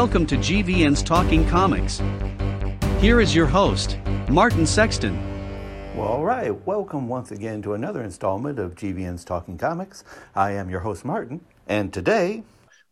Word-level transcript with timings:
Welcome 0.00 0.24
to 0.28 0.38
GVN's 0.38 1.02
Talking 1.02 1.46
Comics. 1.46 2.00
Here 3.02 3.20
is 3.20 3.34
your 3.34 3.44
host, 3.44 3.98
Martin 4.30 4.64
Sexton. 4.66 5.14
Well, 5.94 6.08
all 6.08 6.24
right. 6.24 6.52
Welcome 6.66 7.06
once 7.06 7.32
again 7.32 7.60
to 7.60 7.74
another 7.74 8.02
installment 8.02 8.58
of 8.58 8.76
GVN's 8.76 9.26
Talking 9.26 9.58
Comics. 9.58 10.04
I 10.34 10.52
am 10.52 10.70
your 10.70 10.80
host, 10.80 11.04
Martin, 11.04 11.42
and 11.66 11.92
today 11.92 12.42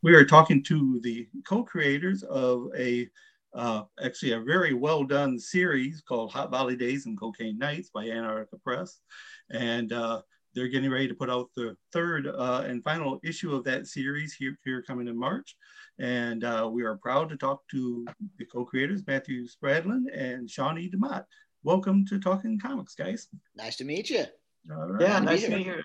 we 0.03 0.15
are 0.15 0.27
talking 0.27 0.63
to 0.65 1.01
the 1.03 1.27
co-creators 1.49 2.25
of 2.25 2.67
a 2.77 3.09
uh, 3.55 3.85
actually 4.05 4.33
a 4.33 4.41
very 4.41 4.75
well 4.75 5.03
done 5.03 5.39
series 5.39 6.03
called 6.07 6.31
Hot 6.33 6.51
Valley 6.51 6.77
Days 6.77 7.07
and 7.07 7.19
Cocaine 7.19 7.57
Nights 7.57 7.89
by 7.89 8.11
Antarctica 8.11 8.59
Press, 8.63 9.01
and 9.49 9.95
uh, 9.95 10.21
they're 10.55 10.69
getting 10.69 10.91
ready 10.91 11.09
to 11.09 11.15
put 11.15 11.31
out 11.31 11.49
the 11.57 11.75
third 11.91 12.27
uh, 12.27 12.65
and 12.67 12.85
final 12.85 13.19
issue 13.25 13.55
of 13.55 13.65
that 13.65 13.87
series 13.87 14.35
here, 14.35 14.59
here 14.63 14.83
coming 14.83 15.09
in 15.09 15.19
March. 15.19 15.57
And 15.99 16.45
uh, 16.45 16.69
we 16.71 16.85
are 16.85 16.97
proud 16.97 17.29
to 17.31 17.37
talk 17.37 17.67
to 17.71 18.07
the 18.39 18.45
co-creators, 18.45 19.03
Matthew 19.07 19.47
Spradlin 19.49 20.05
and 20.15 20.49
Sean 20.49 20.77
DeMott. 20.77 21.25
Welcome 21.65 22.07
to 22.07 22.21
Talking 22.21 22.59
Comics, 22.59 22.95
guys. 22.95 23.27
Nice 23.57 23.77
to 23.77 23.85
meet 23.85 24.09
you. 24.09 24.25
Right. 24.67 25.01
Yeah, 25.01 25.19
nice 25.19 25.43
to 25.43 25.51
meet 25.51 25.67
you. 25.67 25.83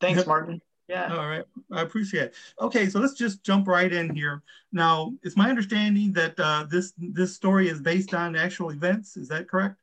Thanks, 0.00 0.26
Martin. 0.28 0.60
Yeah. 0.88 1.14
All 1.14 1.28
right. 1.28 1.44
I 1.72 1.82
appreciate 1.82 2.24
it. 2.24 2.34
Okay, 2.60 2.88
so 2.88 2.98
let's 2.98 3.14
just 3.14 3.44
jump 3.44 3.68
right 3.68 3.90
in 3.92 4.14
here. 4.14 4.42
Now, 4.72 5.14
it's 5.22 5.36
my 5.36 5.48
understanding 5.48 6.12
that 6.14 6.38
uh, 6.38 6.66
this 6.68 6.92
this 6.98 7.34
story 7.34 7.68
is 7.68 7.80
based 7.80 8.12
on 8.12 8.34
actual 8.34 8.70
events. 8.70 9.16
Is 9.16 9.28
that 9.28 9.48
correct? 9.48 9.76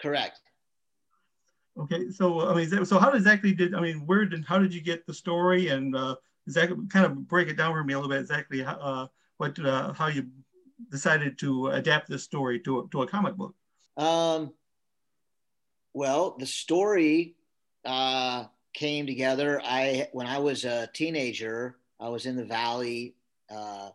Correct. 0.00 0.40
Okay, 1.78 2.10
so 2.10 2.48
I 2.48 2.54
mean, 2.54 2.84
so 2.84 2.98
how 2.98 3.12
exactly 3.12 3.52
did 3.52 3.74
I 3.74 3.80
mean, 3.80 4.06
where 4.06 4.24
did 4.24 4.44
how 4.44 4.58
did 4.58 4.74
you 4.74 4.80
get 4.80 5.06
the 5.06 5.14
story, 5.14 5.68
and 5.68 5.94
uh, 5.94 6.16
exactly 6.46 6.76
kind 6.88 7.06
of 7.06 7.28
break 7.28 7.48
it 7.48 7.56
down 7.56 7.72
for 7.72 7.84
me 7.84 7.94
a 7.94 7.96
little 7.96 8.10
bit 8.10 8.20
exactly 8.20 8.62
how, 8.62 8.74
uh, 8.74 9.06
what 9.36 9.58
uh, 9.58 9.92
how 9.92 10.06
you 10.08 10.28
decided 10.90 11.38
to 11.38 11.68
adapt 11.68 12.08
this 12.08 12.24
story 12.24 12.60
to 12.60 12.88
to 12.90 13.02
a 13.02 13.06
comic 13.06 13.36
book. 13.36 13.54
Um, 13.96 14.52
well, 15.92 16.36
the 16.38 16.46
story 16.46 17.36
uh, 17.84 18.44
came 18.72 19.06
together. 19.06 19.60
I 19.64 20.08
when 20.12 20.26
I 20.26 20.38
was 20.38 20.64
a 20.64 20.88
teenager, 20.92 21.76
I 21.98 22.08
was 22.08 22.26
in 22.26 22.36
the 22.36 22.44
valley 22.44 23.14
uh, 23.50 23.90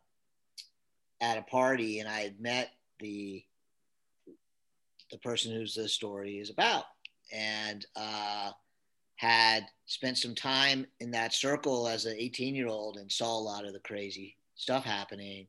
at 1.22 1.38
a 1.38 1.44
party, 1.44 2.00
and 2.00 2.10
I 2.10 2.22
had 2.22 2.40
met 2.40 2.72
the 3.00 3.44
the 5.12 5.18
person 5.20 5.54
whose 5.54 5.76
the 5.76 5.88
story 5.88 6.40
is 6.40 6.50
about, 6.50 6.86
and 7.32 7.86
uh, 7.96 8.52
had 9.16 9.66
spent 9.86 10.18
some 10.18 10.36
time 10.36 10.86
in 11.00 11.12
that 11.12 11.34
circle 11.34 11.88
as 11.88 12.06
an 12.06 12.16
18 12.18 12.56
year 12.56 12.68
old 12.68 12.98
and 12.98 13.12
saw 13.12 13.38
a 13.38 13.40
lot 13.40 13.66
of 13.66 13.74
the 13.74 13.80
crazy 13.80 14.36
stuff 14.56 14.84
happening. 14.84 15.48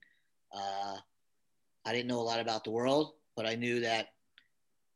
Uh, 0.54 0.96
I 1.84 1.92
didn't 1.92 2.08
know 2.08 2.20
a 2.20 2.22
lot 2.22 2.40
about 2.40 2.64
the 2.64 2.70
world, 2.70 3.14
but 3.36 3.46
I 3.46 3.54
knew 3.54 3.80
that 3.80 4.08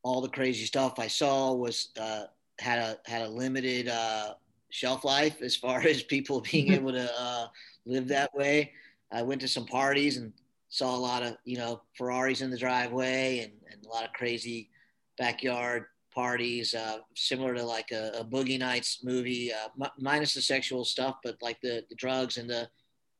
all 0.02 0.20
the 0.20 0.28
crazy 0.28 0.64
stuff 0.64 0.98
I 0.98 1.08
saw 1.08 1.52
was 1.52 1.88
uh, 2.00 2.24
had 2.58 2.78
a 2.78 2.98
had 3.10 3.22
a 3.22 3.28
limited 3.28 3.88
uh, 3.88 4.34
shelf 4.70 5.04
life 5.04 5.42
as 5.42 5.56
far 5.56 5.80
as 5.86 6.02
people 6.02 6.40
being 6.40 6.72
able 6.72 6.92
to 6.92 7.10
uh, 7.18 7.46
live 7.86 8.08
that 8.08 8.34
way. 8.34 8.72
I 9.12 9.22
went 9.22 9.40
to 9.40 9.48
some 9.48 9.66
parties 9.66 10.16
and 10.16 10.32
saw 10.68 10.94
a 10.94 10.98
lot 10.98 11.22
of 11.22 11.36
you 11.44 11.58
know 11.58 11.82
Ferraris 11.96 12.40
in 12.40 12.50
the 12.50 12.58
driveway 12.58 13.40
and, 13.40 13.52
and 13.72 13.84
a 13.84 13.88
lot 13.88 14.04
of 14.04 14.12
crazy 14.12 14.70
backyard 15.18 15.86
parties, 16.20 16.74
uh, 16.74 16.98
similar 17.14 17.54
to 17.54 17.64
like 17.64 17.90
a, 17.92 18.12
a 18.20 18.24
Boogie 18.24 18.58
Nights 18.58 19.00
movie, 19.02 19.52
uh, 19.52 19.68
m- 19.82 19.96
minus 19.98 20.34
the 20.34 20.42
sexual 20.42 20.84
stuff, 20.84 21.16
but 21.24 21.36
like 21.40 21.58
the, 21.62 21.84
the 21.88 21.94
drugs 21.96 22.36
and 22.36 22.48
the 22.48 22.68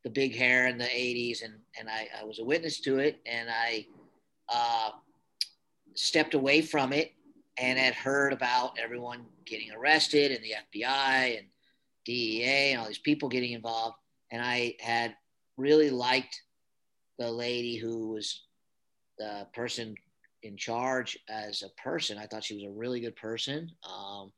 the 0.05 0.11
big 0.11 0.35
hair 0.35 0.67
in 0.67 0.79
the 0.79 0.85
80s. 0.85 1.45
And, 1.45 1.55
and 1.79 1.89
I, 1.89 2.09
I 2.21 2.25
was 2.25 2.39
a 2.39 2.45
witness 2.45 2.81
to 2.81 2.99
it. 2.99 3.21
And 3.27 3.49
I 3.51 3.87
uh, 4.49 4.91
stepped 5.95 6.35
away 6.35 6.63
from 6.63 6.93
it 6.93 7.13
and 7.59 7.79
had 7.79 7.95
heard 7.95 8.33
about 8.33 8.79
everyone 8.79 9.27
getting 9.45 9.71
arrested 9.73 10.33
and 10.33 10.43
the 10.43 10.55
FBI 10.73 11.39
and 11.39 11.47
DEA 12.07 12.73
and 12.73 12.81
all 12.81 12.87
these 12.89 12.99
people 12.99 13.29
getting 13.29 13.53
involved. 13.53 13.97
And 14.33 14.43
I 14.43 14.75
had 14.81 15.15
really 15.59 15.91
liked 15.91 16.41
the 17.19 17.31
lady 17.31 17.77
who 17.77 18.09
was 18.13 18.45
the 19.19 19.47
person 19.53 19.95
in 20.43 20.57
charge 20.57 21.19
as 21.29 21.63
a 21.63 21.69
person. 21.81 22.19
I 22.19 22.27
thought 22.27 22.45
she 22.45 22.55
was 22.55 22.65
a 22.65 22.71
really 22.71 23.01
good 23.01 23.17
person 23.17 23.71
um, 23.85 24.33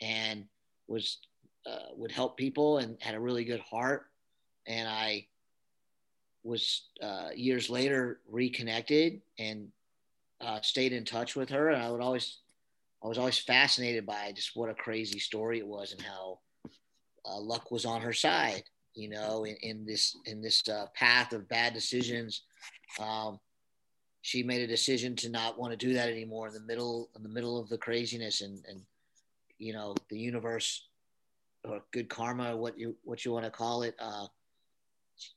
and 0.00 0.44
was 0.88 1.18
uh, 1.66 1.94
would 1.94 2.10
help 2.10 2.36
people 2.36 2.78
and 2.78 2.96
had 3.00 3.14
a 3.14 3.20
really 3.20 3.44
good 3.44 3.60
heart. 3.60 4.06
And 4.66 4.88
I 4.88 5.26
was 6.44 6.88
uh, 7.00 7.28
years 7.34 7.70
later 7.70 8.20
reconnected 8.28 9.20
and 9.38 9.68
uh, 10.40 10.60
stayed 10.62 10.92
in 10.92 11.04
touch 11.04 11.36
with 11.36 11.48
her. 11.50 11.70
And 11.70 11.82
I 11.82 11.90
would 11.90 12.00
always, 12.00 12.38
I 13.02 13.06
was 13.06 13.18
always 13.18 13.38
fascinated 13.38 14.06
by 14.06 14.32
just 14.34 14.56
what 14.56 14.70
a 14.70 14.74
crazy 14.74 15.20
story 15.20 15.58
it 15.58 15.66
was 15.66 15.92
and 15.92 16.02
how 16.02 16.40
uh, 17.24 17.40
luck 17.40 17.70
was 17.70 17.84
on 17.84 18.00
her 18.00 18.12
side. 18.12 18.64
You 18.94 19.08
know, 19.08 19.44
in, 19.44 19.56
in 19.62 19.86
this 19.86 20.14
in 20.26 20.42
this 20.42 20.68
uh, 20.68 20.86
path 20.94 21.32
of 21.32 21.48
bad 21.48 21.72
decisions. 21.72 22.42
Um, 23.00 23.38
she 24.22 24.42
made 24.42 24.62
a 24.62 24.66
decision 24.66 25.14
to 25.16 25.28
not 25.28 25.58
want 25.58 25.72
to 25.72 25.76
do 25.76 25.92
that 25.92 26.08
anymore 26.08 26.48
in 26.48 26.54
the 26.54 26.60
middle 26.60 27.10
in 27.16 27.22
the 27.22 27.28
middle 27.28 27.60
of 27.60 27.68
the 27.68 27.78
craziness 27.78 28.40
and 28.40 28.64
and 28.68 28.80
you 29.58 29.72
know 29.72 29.94
the 30.08 30.18
universe 30.18 30.88
or 31.64 31.82
good 31.92 32.08
karma 32.08 32.56
what 32.56 32.78
you 32.78 32.96
what 33.04 33.24
you 33.24 33.32
want 33.32 33.44
to 33.44 33.50
call 33.50 33.82
it 33.82 33.94
uh 34.00 34.26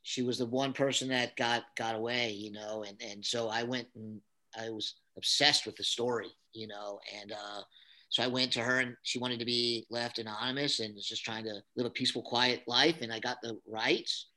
she 0.03 0.21
was 0.21 0.37
the 0.37 0.45
one 0.45 0.71
person 0.71 1.09
that 1.09 1.35
got 1.35 1.63
got 1.75 1.95
away 1.95 2.31
you 2.31 2.51
know 2.51 2.83
and 2.87 2.97
and 3.01 3.23
so 3.23 3.49
i 3.49 3.63
went 3.63 3.87
and 3.95 4.21
i 4.59 4.69
was 4.69 4.95
obsessed 5.17 5.65
with 5.65 5.75
the 5.75 5.83
story 5.83 6.29
you 6.53 6.67
know 6.67 6.99
and 7.21 7.31
uh 7.31 7.61
so 8.09 8.23
i 8.23 8.27
went 8.27 8.51
to 8.51 8.61
her 8.61 8.79
and 8.79 8.95
she 9.03 9.19
wanted 9.19 9.39
to 9.39 9.45
be 9.45 9.85
left 9.89 10.19
anonymous 10.19 10.79
and 10.79 10.95
was 10.95 11.07
just 11.07 11.25
trying 11.25 11.43
to 11.43 11.61
live 11.75 11.85
a 11.85 11.89
peaceful 11.89 12.21
quiet 12.21 12.61
life 12.67 13.01
and 13.01 13.11
i 13.11 13.19
got 13.19 13.37
the 13.41 13.59
rights. 13.67 14.27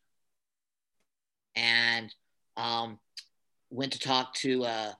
And 1.56 2.12
um 2.56 2.98
went 3.70 3.92
to 3.92 3.98
talk 3.98 4.34
to 4.34 4.64
uh, 4.64 4.92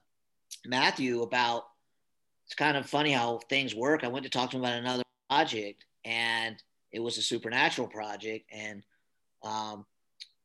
Matthew 0.65 1.21
about. 1.21 1.63
It's 2.45 2.55
kind 2.55 2.77
of 2.77 2.89
funny 2.89 3.11
how 3.11 3.39
things 3.47 3.75
work. 3.75 4.03
I 4.03 4.07
went 4.07 4.23
to 4.23 4.29
talk 4.29 4.49
to 4.49 4.57
him 4.57 4.63
about 4.63 4.79
another 4.79 5.03
project, 5.29 5.85
and 6.03 6.55
it 6.91 6.99
was 6.99 7.19
a 7.19 7.21
supernatural 7.21 7.87
project, 7.87 8.49
and 8.51 8.83
um, 9.43 9.85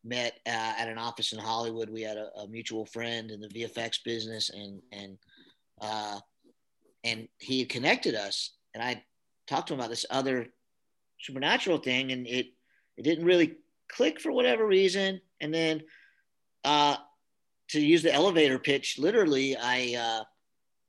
met 0.05 0.39
uh, 0.47 0.75
at 0.79 0.89
an 0.89 0.99
office 0.99 1.33
in 1.33 1.39
Hollywood. 1.39 1.89
We 1.89 2.03
had 2.03 2.19
a, 2.19 2.31
a, 2.41 2.49
mutual 2.49 2.84
friend 2.84 3.31
in 3.31 3.41
the 3.41 3.49
VFX 3.49 4.05
business, 4.05 4.51
and 4.51 4.83
and 4.93 5.19
uh, 5.81 6.19
and 7.03 7.29
he 7.39 7.65
connected 7.65 8.15
us. 8.15 8.51
And 8.75 8.83
I 8.83 9.03
talked 9.47 9.69
to 9.69 9.75
him 9.75 9.81
about 9.81 9.91
this 9.91 10.07
other 10.11 10.49
supernatural 11.21 11.78
thing, 11.78 12.13
and 12.13 12.27
it 12.27 12.48
it 12.97 13.03
didn't 13.03 13.25
really 13.25 13.57
click 13.89 14.21
for 14.21 14.33
whatever 14.33 14.66
reason. 14.66 15.21
And 15.41 15.53
then 15.53 15.83
uh, 16.65 16.97
to 17.71 17.81
use 17.81 18.03
the 18.03 18.13
elevator 18.13 18.59
pitch, 18.59 18.99
literally, 18.99 19.57
I 19.57 19.95
uh, 19.99 20.25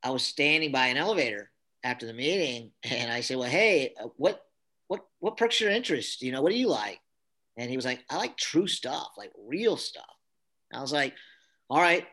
I 0.03 0.09
was 0.11 0.23
standing 0.23 0.71
by 0.71 0.87
an 0.87 0.97
elevator 0.97 1.51
after 1.83 2.05
the 2.05 2.13
meeting, 2.13 2.71
and 2.83 3.11
I 3.11 3.21
said, 3.21 3.37
"Well, 3.37 3.49
hey, 3.49 3.93
uh, 4.01 4.07
what 4.17 4.41
what 4.87 5.05
what 5.19 5.37
perks 5.37 5.61
your 5.61 5.71
interest? 5.71 6.21
You 6.21 6.31
know, 6.31 6.41
what 6.41 6.51
do 6.51 6.57
you 6.57 6.69
like?" 6.69 6.99
And 7.57 7.69
he 7.69 7.75
was 7.75 7.85
like, 7.85 8.03
"I 8.09 8.17
like 8.17 8.37
true 8.37 8.67
stuff, 8.67 9.09
like 9.17 9.31
real 9.37 9.77
stuff." 9.77 10.05
And 10.71 10.79
I 10.79 10.81
was 10.81 10.93
like, 10.93 11.13
"All 11.69 11.81
right, 11.81 12.05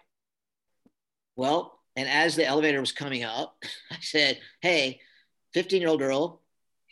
well." 1.36 1.78
And 1.94 2.08
as 2.08 2.36
the 2.36 2.46
elevator 2.46 2.80
was 2.80 2.92
coming 2.92 3.22
up, 3.22 3.62
I 3.90 3.98
said, 4.00 4.40
"Hey, 4.62 5.00
15 5.54 5.80
year 5.80 5.90
old 5.90 6.00
girl 6.00 6.40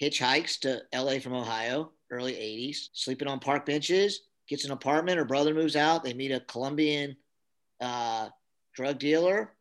hitchhikes 0.00 0.60
to 0.60 0.82
LA 0.94 1.18
from 1.18 1.34
Ohio, 1.34 1.92
early 2.10 2.32
80s, 2.32 2.88
sleeping 2.92 3.28
on 3.28 3.38
park 3.38 3.66
benches, 3.66 4.22
gets 4.48 4.64
an 4.64 4.72
apartment. 4.72 5.18
Her 5.18 5.24
brother 5.24 5.54
moves 5.54 5.76
out. 5.76 6.02
They 6.02 6.14
meet 6.14 6.32
a 6.32 6.40
Colombian 6.40 7.16
uh, 7.80 8.28
drug 8.74 8.98
dealer. 8.98 9.52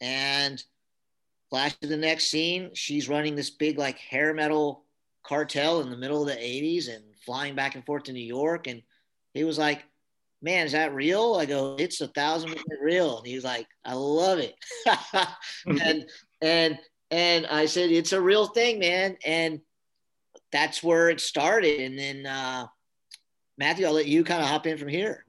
And 0.00 0.62
flash 1.50 1.76
to 1.80 1.86
the 1.86 1.96
next 1.96 2.28
scene, 2.28 2.70
she's 2.74 3.08
running 3.08 3.36
this 3.36 3.50
big 3.50 3.78
like 3.78 3.98
hair 3.98 4.34
metal 4.34 4.84
cartel 5.22 5.80
in 5.80 5.90
the 5.90 5.96
middle 5.96 6.22
of 6.22 6.28
the 6.28 6.34
80s 6.34 6.88
and 6.88 7.04
flying 7.24 7.54
back 7.54 7.74
and 7.74 7.84
forth 7.84 8.04
to 8.04 8.12
New 8.12 8.20
York. 8.20 8.66
And 8.66 8.82
he 9.34 9.44
was 9.44 9.58
like, 9.58 9.84
Man, 10.44 10.66
is 10.66 10.72
that 10.72 10.92
real? 10.92 11.36
I 11.38 11.46
go, 11.46 11.76
It's 11.78 12.00
a 12.00 12.08
thousand 12.08 12.50
percent 12.50 12.80
real. 12.82 13.18
And 13.18 13.26
he's 13.26 13.44
like, 13.44 13.68
I 13.84 13.94
love 13.94 14.40
it. 14.40 14.56
and 15.66 16.06
and 16.40 16.78
and 17.12 17.46
I 17.46 17.66
said, 17.66 17.90
It's 17.92 18.12
a 18.12 18.20
real 18.20 18.46
thing, 18.46 18.80
man. 18.80 19.16
And 19.24 19.60
that's 20.50 20.82
where 20.82 21.10
it 21.10 21.20
started. 21.20 21.80
And 21.80 21.96
then 21.96 22.26
uh 22.26 22.66
Matthew, 23.56 23.86
I'll 23.86 23.92
let 23.92 24.06
you 24.06 24.24
kind 24.24 24.42
of 24.42 24.48
hop 24.48 24.66
in 24.66 24.78
from 24.78 24.88
here. 24.88 25.24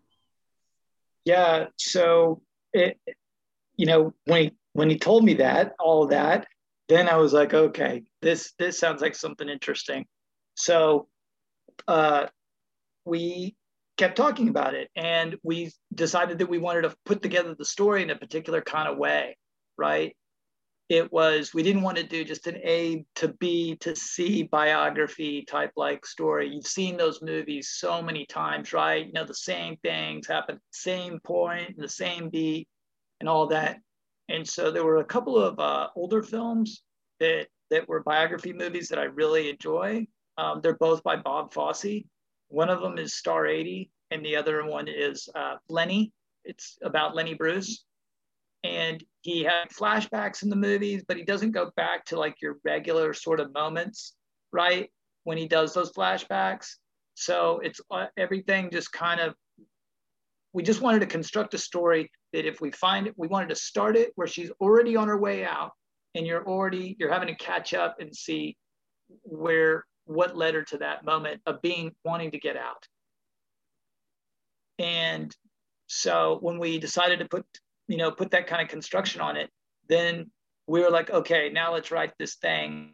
Yeah. 1.26 1.68
So 1.78 2.42
it 2.74 2.98
you 3.78 3.86
know, 3.86 4.14
when 4.26 4.44
he 4.44 4.52
when 4.74 4.90
he 4.90 4.98
told 4.98 5.24
me 5.24 5.36
that, 5.36 5.74
all 5.80 6.08
that, 6.08 6.48
then 6.90 7.08
I 7.08 7.18
was 7.18 7.34
like, 7.34 7.54
okay, 7.54 8.04
this 8.22 8.54
this 8.60 8.78
sounds 8.78 9.02
like 9.02 9.16
something 9.16 9.48
interesting. 9.48 10.06
So 10.56 11.08
uh, 11.88 12.28
we 13.06 13.56
kept 13.98 14.18
talking 14.18 14.50
about 14.50 14.74
it, 14.74 14.90
and 14.96 15.38
we 15.44 15.72
decided 15.94 16.40
that 16.40 16.50
we 16.50 16.58
wanted 16.58 16.82
to 16.84 16.96
put 17.06 17.22
together 17.22 17.56
the 17.58 17.66
story 17.66 18.04
in 18.04 18.10
a 18.10 18.16
particular 18.16 18.62
kind 18.62 18.88
of 18.88 18.98
way, 18.98 19.38
right? 19.78 20.16
It 20.90 21.12
was 21.12 21.54
we 21.54 21.64
didn't 21.64 21.82
want 21.82 21.98
to 21.98 22.04
do 22.04 22.24
just 22.24 22.48
an 22.48 22.58
A 22.58 23.06
to 23.16 23.30
B 23.30 23.76
to 23.78 23.96
C 23.96 24.44
biography 24.44 25.44
type 25.44 25.72
like 25.76 26.06
story. 26.06 26.50
You've 26.50 26.68
seen 26.68 26.98
those 26.98 27.22
movies 27.22 27.70
so 27.78 28.02
many 28.02 28.26
times, 28.26 28.74
right? 28.74 29.06
You 29.06 29.14
know 29.14 29.26
the 29.26 29.34
same 29.34 29.78
things 29.78 30.28
happen, 30.28 30.60
same 30.72 31.20
point, 31.24 31.78
the 31.78 31.90
same 31.90 32.30
beat, 32.30 32.68
and 33.20 33.30
all 33.30 33.48
that. 33.48 33.78
And 34.30 34.48
so 34.48 34.72
there 34.72 34.84
were 34.84 34.98
a 34.98 35.06
couple 35.06 35.38
of 35.38 35.60
uh, 35.60 35.88
older 35.96 36.22
films 36.22 36.84
that 37.20 37.48
that 37.70 37.88
were 37.88 38.04
biography 38.04 38.54
movies 38.54 38.90
that 38.90 39.00
I 39.00 39.04
really 39.06 39.50
enjoy. 39.50 40.06
Um, 40.38 40.60
they're 40.62 40.78
both 40.78 41.02
by 41.04 41.16
Bob 41.16 41.54
Fosse. 41.54 42.04
One 42.50 42.70
of 42.70 42.82
them 42.82 42.98
is 42.98 43.16
Star 43.16 43.48
80, 43.48 43.90
and 44.12 44.24
the 44.24 44.36
other 44.36 44.64
one 44.66 44.88
is 44.88 45.28
uh, 45.34 45.56
Lenny. 45.70 46.12
It's 46.44 46.78
about 46.84 47.16
Lenny 47.16 47.34
Bruce. 47.34 47.84
And 48.64 49.04
he 49.22 49.44
had 49.44 49.70
flashbacks 49.70 50.44
in 50.44 50.50
the 50.50 50.56
movies, 50.56 51.04
but 51.08 51.18
he 51.18 51.24
doesn't 51.24 51.52
go 51.52 51.72
back 51.76 52.06
to 52.06 52.18
like 52.18 52.36
your 52.42 52.58
regular 52.64 53.14
sort 53.14 53.40
of 53.40 53.54
moments, 53.54 54.16
right? 54.52 54.90
When 55.26 55.38
he 55.38 55.48
does 55.48 55.74
those 55.74 55.92
flashbacks. 55.92 56.76
So 57.16 57.60
it's 57.60 57.82
uh, 57.92 58.08
everything 58.18 58.70
just 58.72 58.92
kind 58.92 59.20
of, 59.20 59.36
we 60.54 60.64
just 60.64 60.82
wanted 60.82 61.00
to 61.00 61.08
construct 61.08 61.54
a 61.54 61.58
story 61.58 62.10
that 62.32 62.48
if 62.48 62.62
we 62.62 62.72
find 62.72 63.08
it, 63.08 63.14
we 63.18 63.28
wanted 63.28 63.50
to 63.50 63.56
start 63.56 63.96
it 63.98 64.12
where 64.16 64.28
she's 64.28 64.52
already 64.62 64.96
on 64.96 65.08
her 65.08 65.18
way 65.18 65.44
out 65.44 65.72
and 66.16 66.26
you're 66.26 66.48
already, 66.48 66.96
you're 67.00 67.12
having 67.12 67.28
to 67.28 67.36
catch 67.36 67.74
up 67.74 67.98
and 68.00 68.16
see 68.16 68.56
where, 69.24 69.86
what 70.06 70.36
led 70.36 70.54
her 70.54 70.64
to 70.64 70.78
that 70.80 71.06
moment 71.06 71.42
of 71.46 71.62
being, 71.62 71.92
wanting 72.04 72.32
to 72.32 72.40
get 72.40 72.58
out. 72.58 72.88
And 74.80 75.36
so 75.88 76.38
when 76.42 76.60
we 76.60 76.80
decided 76.80 77.20
to 77.20 77.26
put, 77.26 77.46
you 77.88 77.98
know, 77.98 78.12
put 78.12 78.32
that 78.32 78.48
kind 78.48 78.62
of 78.62 78.68
construction 78.68 79.22
on 79.22 79.38
it, 79.38 79.50
then 79.88 80.32
we 80.68 80.82
were 80.82 80.90
like, 80.90 81.10
okay, 81.10 81.50
now 81.50 81.74
let's 81.74 81.92
write 81.92 82.14
this 82.18 82.36
thing. 82.36 82.94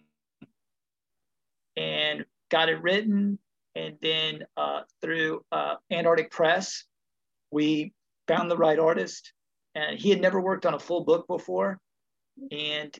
And 1.78 2.26
got 2.50 2.70
it 2.70 2.82
written. 2.82 3.40
And 3.76 3.96
then 4.02 4.44
uh, 4.58 4.82
through 5.02 5.42
uh, 5.52 5.76
Antarctic 5.92 6.32
Press, 6.32 6.84
we 7.52 7.94
found 8.28 8.50
the 8.50 8.58
right 8.58 8.80
artist. 8.80 9.34
And 9.76 10.00
he 10.00 10.10
had 10.10 10.22
never 10.22 10.42
worked 10.42 10.66
on 10.66 10.74
a 10.74 10.80
full 10.80 11.06
book 11.06 11.28
before. 11.28 11.80
And 12.52 12.98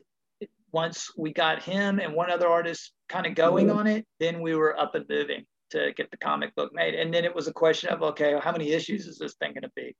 once 0.72 1.10
we 1.16 1.32
got 1.32 1.62
him 1.62 1.98
and 1.98 2.14
one 2.14 2.30
other 2.30 2.48
artist 2.48 2.92
kind 3.08 3.26
of 3.26 3.34
going 3.34 3.70
on 3.70 3.86
it, 3.86 4.06
then 4.20 4.40
we 4.40 4.54
were 4.54 4.78
up 4.78 4.94
and 4.94 5.04
moving 5.08 5.44
to 5.70 5.92
get 5.96 6.10
the 6.10 6.16
comic 6.16 6.54
book 6.54 6.72
made. 6.72 6.94
And 6.94 7.12
then 7.12 7.24
it 7.24 7.34
was 7.34 7.48
a 7.48 7.52
question 7.52 7.90
of, 7.90 8.02
okay, 8.02 8.38
how 8.40 8.52
many 8.52 8.70
issues 8.70 9.06
is 9.06 9.18
this 9.18 9.34
thing 9.34 9.52
going 9.52 9.62
to 9.62 9.72
be? 9.74 9.96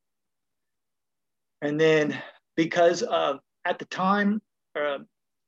And 1.63 1.81
then 1.81 2.21
because 2.57 3.03
of 3.03 3.39
at 3.65 3.79
the 3.79 3.85
time, 3.87 4.41
uh, 4.79 4.99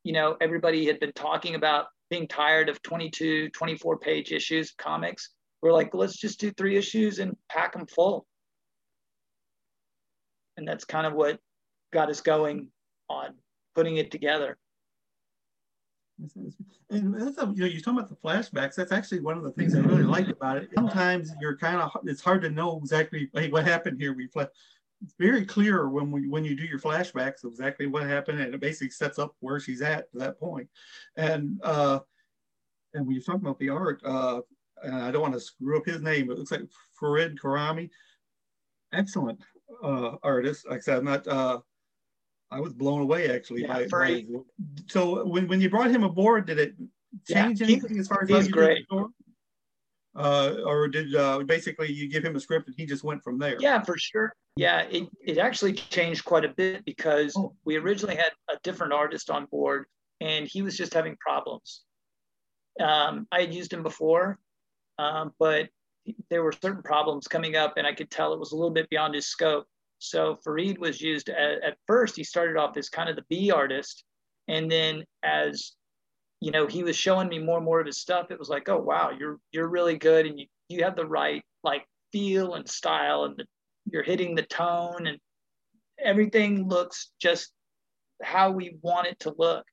you 0.04 0.12
know, 0.12 0.36
everybody 0.40 0.86
had 0.86 1.00
been 1.00 1.12
talking 1.12 1.54
about 1.54 1.86
being 2.10 2.28
tired 2.28 2.68
of 2.68 2.82
22, 2.82 3.50
24 3.50 3.98
page 3.98 4.32
issues 4.32 4.70
of 4.70 4.76
comics. 4.76 5.30
We're 5.62 5.72
like, 5.72 5.94
let's 5.94 6.16
just 6.16 6.40
do 6.40 6.50
three 6.50 6.76
issues 6.76 7.18
and 7.18 7.36
pack 7.48 7.72
them 7.72 7.86
full 7.86 8.26
and 10.56 10.66
that's 10.66 10.84
kind 10.84 11.06
of 11.06 11.14
what 11.14 11.38
got 11.92 12.10
us 12.10 12.20
going 12.20 12.68
on 13.08 13.34
putting 13.74 13.96
it 13.96 14.10
together. 14.10 14.56
And 16.90 17.14
that's 17.14 17.38
a, 17.38 17.52
you 17.54 17.62
know, 17.62 17.66
you're 17.66 17.80
talking 17.80 17.98
about 17.98 18.10
the 18.10 18.16
flashbacks. 18.16 18.74
That's 18.74 18.92
actually 18.92 19.20
one 19.20 19.36
of 19.36 19.42
the 19.42 19.50
things 19.52 19.74
I 19.74 19.80
really 19.80 20.02
like 20.04 20.28
about 20.28 20.58
it. 20.58 20.68
Sometimes 20.74 21.32
you're 21.40 21.56
kind 21.56 21.80
of 21.80 21.90
it's 22.04 22.20
hard 22.20 22.42
to 22.42 22.50
know 22.50 22.78
exactly 22.78 23.28
what 23.50 23.66
happened 23.66 23.98
here. 24.00 24.14
We 24.14 24.24
it's 24.24 24.36
very 25.18 25.44
clear 25.44 25.88
when 25.88 26.10
we 26.10 26.28
when 26.28 26.44
you 26.44 26.56
do 26.56 26.64
your 26.64 26.78
flashbacks 26.78 27.44
exactly 27.44 27.86
what 27.86 28.06
happened, 28.06 28.40
and 28.40 28.54
it 28.54 28.60
basically 28.60 28.90
sets 28.90 29.18
up 29.18 29.34
where 29.40 29.60
she's 29.60 29.82
at 29.82 30.10
to 30.12 30.18
that 30.18 30.38
point. 30.38 30.68
And 31.16 31.60
uh, 31.62 32.00
and 32.94 33.06
when 33.06 33.14
you're 33.14 33.24
talking 33.24 33.42
about 33.42 33.58
the 33.58 33.70
art, 33.70 34.00
uh, 34.04 34.40
and 34.82 34.94
I 34.94 35.10
don't 35.10 35.22
want 35.22 35.34
to 35.34 35.40
screw 35.40 35.76
up 35.78 35.86
his 35.86 36.02
name, 36.02 36.26
but 36.26 36.34
it 36.34 36.38
looks 36.38 36.52
like 36.52 36.62
Farid 36.98 37.38
Karami. 37.38 37.90
Excellent 38.92 39.40
uh, 39.82 40.16
artist. 40.22 40.66
Like 40.68 40.78
I 40.78 40.80
said, 40.80 40.98
I'm 40.98 41.04
not. 41.04 41.26
Uh, 41.26 41.60
I 42.50 42.60
was 42.60 42.74
blown 42.74 43.00
away 43.00 43.30
actually. 43.34 43.62
Yeah, 43.62 43.84
by, 43.84 43.86
by, 43.86 44.24
so 44.86 45.24
when, 45.24 45.48
when 45.48 45.60
you 45.60 45.70
brought 45.70 45.90
him 45.90 46.04
aboard, 46.04 46.46
did 46.46 46.58
it 46.58 46.74
change 47.26 47.60
yeah, 47.60 47.66
anything 47.66 47.98
as 47.98 48.08
far 48.08 48.22
as 48.22 48.28
he's 48.28 48.48
great? 48.48 48.86
Uh, 50.14 50.56
or 50.66 50.88
did 50.88 51.14
uh, 51.14 51.38
basically 51.40 51.90
you 51.90 52.08
give 52.08 52.24
him 52.24 52.36
a 52.36 52.40
script 52.40 52.66
and 52.66 52.76
he 52.76 52.84
just 52.84 53.02
went 53.02 53.22
from 53.24 53.38
there? 53.38 53.56
Yeah, 53.58 53.82
for 53.82 53.96
sure. 53.96 54.34
Yeah, 54.56 54.82
it, 54.82 55.08
it 55.24 55.38
actually 55.38 55.72
changed 55.72 56.24
quite 56.24 56.44
a 56.44 56.50
bit 56.50 56.84
because 56.84 57.32
oh. 57.36 57.54
we 57.64 57.76
originally 57.76 58.16
had 58.16 58.32
a 58.50 58.58
different 58.62 58.92
artist 58.92 59.30
on 59.30 59.46
board 59.46 59.86
and 60.20 60.46
he 60.46 60.62
was 60.62 60.76
just 60.76 60.94
having 60.94 61.16
problems. 61.16 61.82
Um, 62.80 63.26
I 63.32 63.40
had 63.40 63.54
used 63.54 63.72
him 63.72 63.82
before, 63.82 64.38
um, 64.98 65.32
but 65.38 65.68
there 66.30 66.42
were 66.42 66.52
certain 66.52 66.82
problems 66.82 67.28
coming 67.28 67.56
up, 67.56 67.74
and 67.76 67.86
I 67.86 67.92
could 67.92 68.10
tell 68.10 68.32
it 68.32 68.40
was 68.40 68.52
a 68.52 68.56
little 68.56 68.70
bit 68.70 68.88
beyond 68.90 69.14
his 69.14 69.26
scope. 69.26 69.66
So 69.98 70.36
Farid 70.42 70.78
was 70.78 71.00
used 71.00 71.28
at, 71.28 71.62
at 71.62 71.76
first. 71.86 72.16
He 72.16 72.24
started 72.24 72.56
off 72.56 72.76
as 72.76 72.88
kind 72.88 73.08
of 73.08 73.16
the 73.16 73.24
B 73.28 73.50
artist, 73.50 74.04
and 74.48 74.70
then 74.70 75.04
as 75.22 75.72
you 76.42 76.50
know, 76.50 76.66
he 76.66 76.82
was 76.82 76.96
showing 76.96 77.28
me 77.28 77.38
more 77.38 77.58
and 77.58 77.64
more 77.64 77.78
of 77.78 77.86
his 77.86 78.00
stuff. 78.00 78.32
It 78.32 78.38
was 78.38 78.48
like, 78.48 78.68
oh 78.68 78.78
wow, 78.78 79.12
you're 79.16 79.38
you're 79.52 79.68
really 79.68 79.96
good, 79.96 80.26
and 80.26 80.40
you 80.40 80.46
you 80.68 80.82
have 80.82 80.96
the 80.96 81.06
right 81.06 81.40
like 81.62 81.86
feel 82.10 82.54
and 82.54 82.68
style, 82.68 83.22
and 83.22 83.36
the, 83.36 83.44
you're 83.88 84.02
hitting 84.02 84.34
the 84.34 84.42
tone, 84.42 85.06
and 85.06 85.18
everything 86.04 86.68
looks 86.68 87.12
just 87.20 87.52
how 88.24 88.50
we 88.50 88.76
want 88.82 89.06
it 89.06 89.20
to 89.20 89.32
look. 89.38 89.64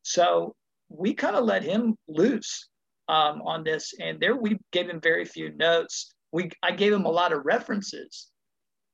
So 0.00 0.54
we 0.88 1.12
kind 1.12 1.36
of 1.36 1.44
let 1.44 1.62
him 1.62 1.94
loose 2.08 2.70
um, 3.06 3.42
on 3.42 3.62
this, 3.62 3.92
and 4.00 4.18
there 4.18 4.34
we 4.34 4.56
gave 4.72 4.88
him 4.88 5.02
very 5.02 5.26
few 5.26 5.54
notes. 5.54 6.10
We 6.32 6.50
I 6.62 6.72
gave 6.72 6.94
him 6.94 7.04
a 7.04 7.10
lot 7.10 7.34
of 7.34 7.44
references. 7.44 8.30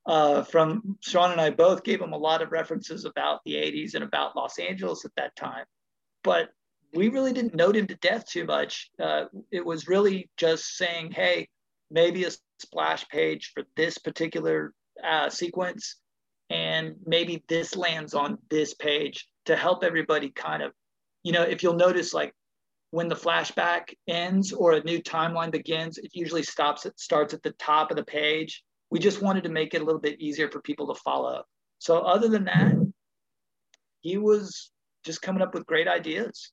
Uh, 0.05 0.43
from 0.43 0.99
Sean 1.01 1.31
and 1.31 1.41
I 1.41 1.51
both 1.51 1.85
gave 1.85 2.01
him 2.01 2.13
a 2.13 2.19
lot 2.19 2.43
of 2.43 2.51
references 2.51 3.05
about 3.05 3.39
the 3.45 3.53
80s 3.53 3.95
and 3.95 4.03
about 4.03 4.35
Los 4.35 4.59
Angeles 4.59 5.05
at 5.05 5.13
that 5.17 5.37
time, 5.37 5.67
but 6.25 6.49
we 6.93 7.09
really 7.09 7.33
didn't 7.33 7.55
note 7.55 7.77
him 7.77 7.87
to 7.87 7.95
death 7.97 8.27
too 8.27 8.45
much. 8.45 8.91
Uh, 9.01 9.25
it 9.51 9.65
was 9.65 9.89
really 9.89 10.29
just 10.37 10.77
saying, 10.77 11.13
hey, 11.13 11.49
maybe 11.91 12.25
a 12.25 12.31
splash 12.59 13.09
page 13.09 13.53
for 13.55 13.65
this 13.77 13.99
particular 13.99 14.73
uh, 15.05 15.31
sequence, 15.31 15.97
and 16.51 16.95
maybe 17.07 17.45
this 17.49 17.77
lands 17.77 18.15
on 18.15 18.39
this 18.51 18.75
page 18.75 19.27
to 19.47 19.57
help 19.57 19.85
everybody 19.85 20.31
kind 20.31 20.63
of, 20.63 20.73
you 21.23 21.33
know, 21.33 21.43
if 21.43 21.63
you'll 21.63 21.75
notice, 21.75 22.13
like 22.13 22.35
when 22.91 23.09
the 23.09 23.15
flashback 23.15 23.95
ends 24.09 24.53
or 24.53 24.73
a 24.73 24.83
new 24.83 25.01
timeline 25.01 25.53
begins, 25.53 25.97
it 25.99 26.11
usually 26.13 26.43
stops 26.43 26.87
it 26.87 26.99
starts 26.99 27.35
at 27.35 27.43
the 27.43 27.53
top 27.53 27.91
of 27.91 27.97
the 27.97 28.05
page. 28.05 28.63
We 28.91 28.99
just 28.99 29.23
wanted 29.23 29.45
to 29.45 29.51
make 29.51 29.75
it 29.75 29.83
a 29.83 29.85
little 29.85 30.01
bit 30.01 30.21
easier 30.21 30.51
for 30.51 30.61
people 30.61 30.93
to 30.93 31.01
follow. 31.01 31.45
So 31.79 32.01
other 32.01 32.29
than 32.29 32.45
that, 32.47 32.75
he 34.01 34.19
was 34.19 34.73
just 35.05 35.23
coming 35.23 35.43
up 35.43 35.55
with 35.55 35.67
great 35.67 35.87
ideas. 35.87 36.51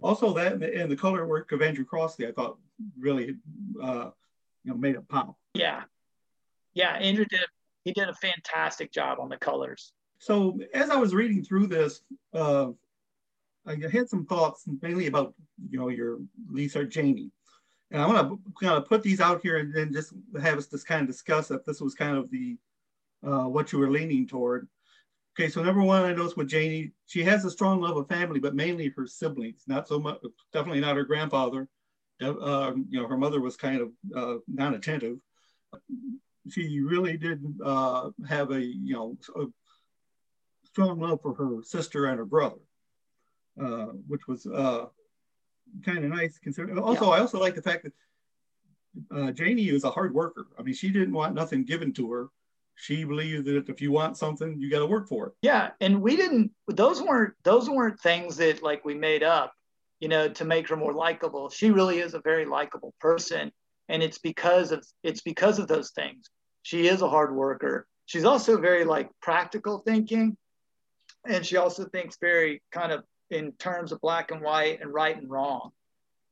Also, 0.00 0.32
that 0.34 0.62
and 0.62 0.90
the 0.90 0.96
color 0.96 1.26
work 1.26 1.52
of 1.52 1.62
Andrew 1.62 1.84
Crossley, 1.84 2.26
I 2.26 2.32
thought 2.32 2.58
really, 2.98 3.36
uh, 3.82 4.10
you 4.64 4.72
know, 4.72 4.76
made 4.76 4.94
it 4.94 5.08
pop. 5.08 5.36
Yeah, 5.54 5.82
yeah. 6.74 6.92
Andrew 6.92 7.24
did 7.24 7.40
he 7.84 7.92
did 7.92 8.08
a 8.08 8.14
fantastic 8.14 8.92
job 8.92 9.18
on 9.20 9.28
the 9.28 9.36
colors. 9.36 9.92
So 10.18 10.60
as 10.74 10.90
I 10.90 10.96
was 10.96 11.14
reading 11.14 11.42
through 11.42 11.68
this, 11.68 12.02
uh, 12.34 12.68
I 13.66 13.76
had 13.90 14.08
some 14.08 14.26
thoughts 14.26 14.64
mainly 14.82 15.06
about, 15.06 15.34
you 15.70 15.78
know, 15.78 15.88
your 15.88 16.18
Lisa 16.50 16.84
Janie. 16.84 17.30
And 17.90 18.02
I 18.02 18.06
want 18.06 18.28
to 18.28 18.38
kind 18.60 18.76
of 18.76 18.86
put 18.86 19.02
these 19.02 19.20
out 19.20 19.40
here 19.42 19.58
and 19.58 19.74
then 19.74 19.92
just 19.92 20.12
have 20.40 20.58
us 20.58 20.66
just 20.66 20.86
kind 20.86 21.02
of 21.02 21.06
discuss 21.06 21.50
if 21.50 21.64
this 21.64 21.80
was 21.80 21.94
kind 21.94 22.16
of 22.16 22.30
the, 22.30 22.56
uh, 23.26 23.44
what 23.44 23.72
you 23.72 23.78
were 23.78 23.90
leaning 23.90 24.26
toward. 24.26 24.68
Okay, 25.38 25.48
so 25.48 25.62
number 25.62 25.82
one, 25.82 26.02
I 26.02 26.12
noticed 26.12 26.36
with 26.36 26.48
Janie, 26.48 26.90
she 27.06 27.22
has 27.22 27.44
a 27.44 27.50
strong 27.50 27.80
love 27.80 27.96
of 27.96 28.08
family, 28.08 28.40
but 28.40 28.56
mainly 28.56 28.92
her 28.96 29.06
siblings, 29.06 29.62
not 29.68 29.86
so 29.86 30.00
much, 30.00 30.18
definitely 30.52 30.80
not 30.80 30.96
her 30.96 31.04
grandfather. 31.04 31.68
Uh, 32.20 32.72
you 32.88 33.00
know, 33.00 33.06
her 33.06 33.16
mother 33.16 33.40
was 33.40 33.56
kind 33.56 33.80
of 33.80 33.92
uh, 34.16 34.38
non-attentive. 34.48 35.18
She 36.50 36.80
really 36.80 37.16
did 37.16 37.40
uh, 37.64 38.10
have 38.28 38.50
a, 38.50 38.60
you 38.60 38.94
know, 38.94 39.16
a 39.36 39.44
strong 40.64 40.98
love 40.98 41.22
for 41.22 41.34
her 41.34 41.62
sister 41.62 42.06
and 42.06 42.18
her 42.18 42.24
brother, 42.24 42.58
uh, 43.62 43.92
which 44.08 44.26
was 44.26 44.44
uh, 44.44 44.86
kind 45.84 46.04
of 46.04 46.10
nice. 46.10 46.40
Considering 46.40 46.80
also, 46.80 47.04
yeah. 47.04 47.10
I 47.12 47.20
also 47.20 47.38
like 47.38 47.54
the 47.54 47.62
fact 47.62 47.84
that 47.84 47.92
uh, 49.16 49.30
Janie 49.30 49.68
is 49.68 49.84
a 49.84 49.90
hard 49.92 50.12
worker. 50.12 50.48
I 50.58 50.62
mean, 50.62 50.74
she 50.74 50.88
didn't 50.88 51.12
want 51.12 51.36
nothing 51.36 51.62
given 51.62 51.92
to 51.92 52.10
her. 52.10 52.26
She 52.80 53.02
believed 53.02 53.46
that 53.46 53.68
if 53.68 53.80
you 53.80 53.90
want 53.90 54.16
something, 54.16 54.60
you 54.60 54.70
got 54.70 54.78
to 54.78 54.86
work 54.86 55.08
for 55.08 55.26
it. 55.26 55.32
Yeah, 55.42 55.70
and 55.80 56.00
we 56.00 56.14
didn't. 56.14 56.52
Those 56.68 57.02
weren't 57.02 57.34
those 57.42 57.68
weren't 57.68 57.98
things 57.98 58.36
that 58.36 58.62
like 58.62 58.84
we 58.84 58.94
made 58.94 59.24
up, 59.24 59.52
you 59.98 60.06
know, 60.06 60.28
to 60.28 60.44
make 60.44 60.68
her 60.68 60.76
more 60.76 60.94
likable. 60.94 61.50
She 61.50 61.72
really 61.72 61.98
is 61.98 62.14
a 62.14 62.20
very 62.20 62.44
likable 62.44 62.94
person, 63.00 63.50
and 63.88 64.00
it's 64.00 64.18
because 64.18 64.70
of 64.70 64.86
it's 65.02 65.22
because 65.22 65.58
of 65.58 65.66
those 65.66 65.90
things. 65.90 66.30
She 66.62 66.86
is 66.86 67.02
a 67.02 67.10
hard 67.10 67.34
worker. 67.34 67.88
She's 68.06 68.24
also 68.24 68.60
very 68.60 68.84
like 68.84 69.10
practical 69.20 69.80
thinking, 69.80 70.36
and 71.26 71.44
she 71.44 71.56
also 71.56 71.84
thinks 71.84 72.16
very 72.20 72.62
kind 72.70 72.92
of 72.92 73.02
in 73.28 73.52
terms 73.52 73.90
of 73.90 74.00
black 74.00 74.30
and 74.30 74.40
white 74.40 74.80
and 74.80 74.94
right 74.94 75.16
and 75.16 75.28
wrong. 75.28 75.72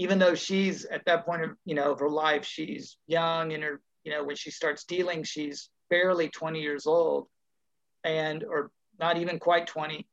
even 0.00 0.18
though 0.18 0.34
she's 0.34 0.86
at 0.86 1.04
that 1.04 1.26
point 1.26 1.44
of 1.44 1.50
you 1.66 1.74
know 1.74 1.92
of 1.92 2.00
her 2.00 2.08
life 2.08 2.44
she's 2.44 2.96
young 3.06 3.52
and 3.52 3.62
her 3.62 3.80
you 4.02 4.10
know 4.10 4.24
when 4.24 4.34
she 4.34 4.50
starts 4.50 4.84
dealing 4.84 5.22
she's 5.22 5.68
barely 5.90 6.28
20 6.28 6.60
years 6.60 6.86
old 6.86 7.26
and 8.04 8.42
or 8.44 8.70
not 8.98 9.18
even 9.18 9.38
quite 9.38 9.66
20 9.66 10.06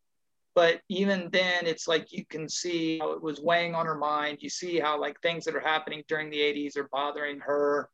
but 0.56 0.82
even 0.90 1.30
then 1.32 1.68
it's 1.68 1.88
like 1.88 2.12
you 2.12 2.26
can 2.26 2.50
see 2.50 2.98
how 2.98 3.12
it 3.12 3.22
was 3.22 3.40
weighing 3.40 3.76
on 3.76 3.86
her 3.86 3.94
mind. 3.94 4.40
You 4.42 4.50
see 4.50 4.80
how 4.80 5.00
like 5.00 5.22
things 5.22 5.46
that 5.46 5.56
are 5.56 5.60
happening 5.60 6.02
during 6.08 6.32
the 6.32 6.40
80s 6.40 6.76
are 6.78 6.90
bothering 6.92 7.40
her. 7.42 7.92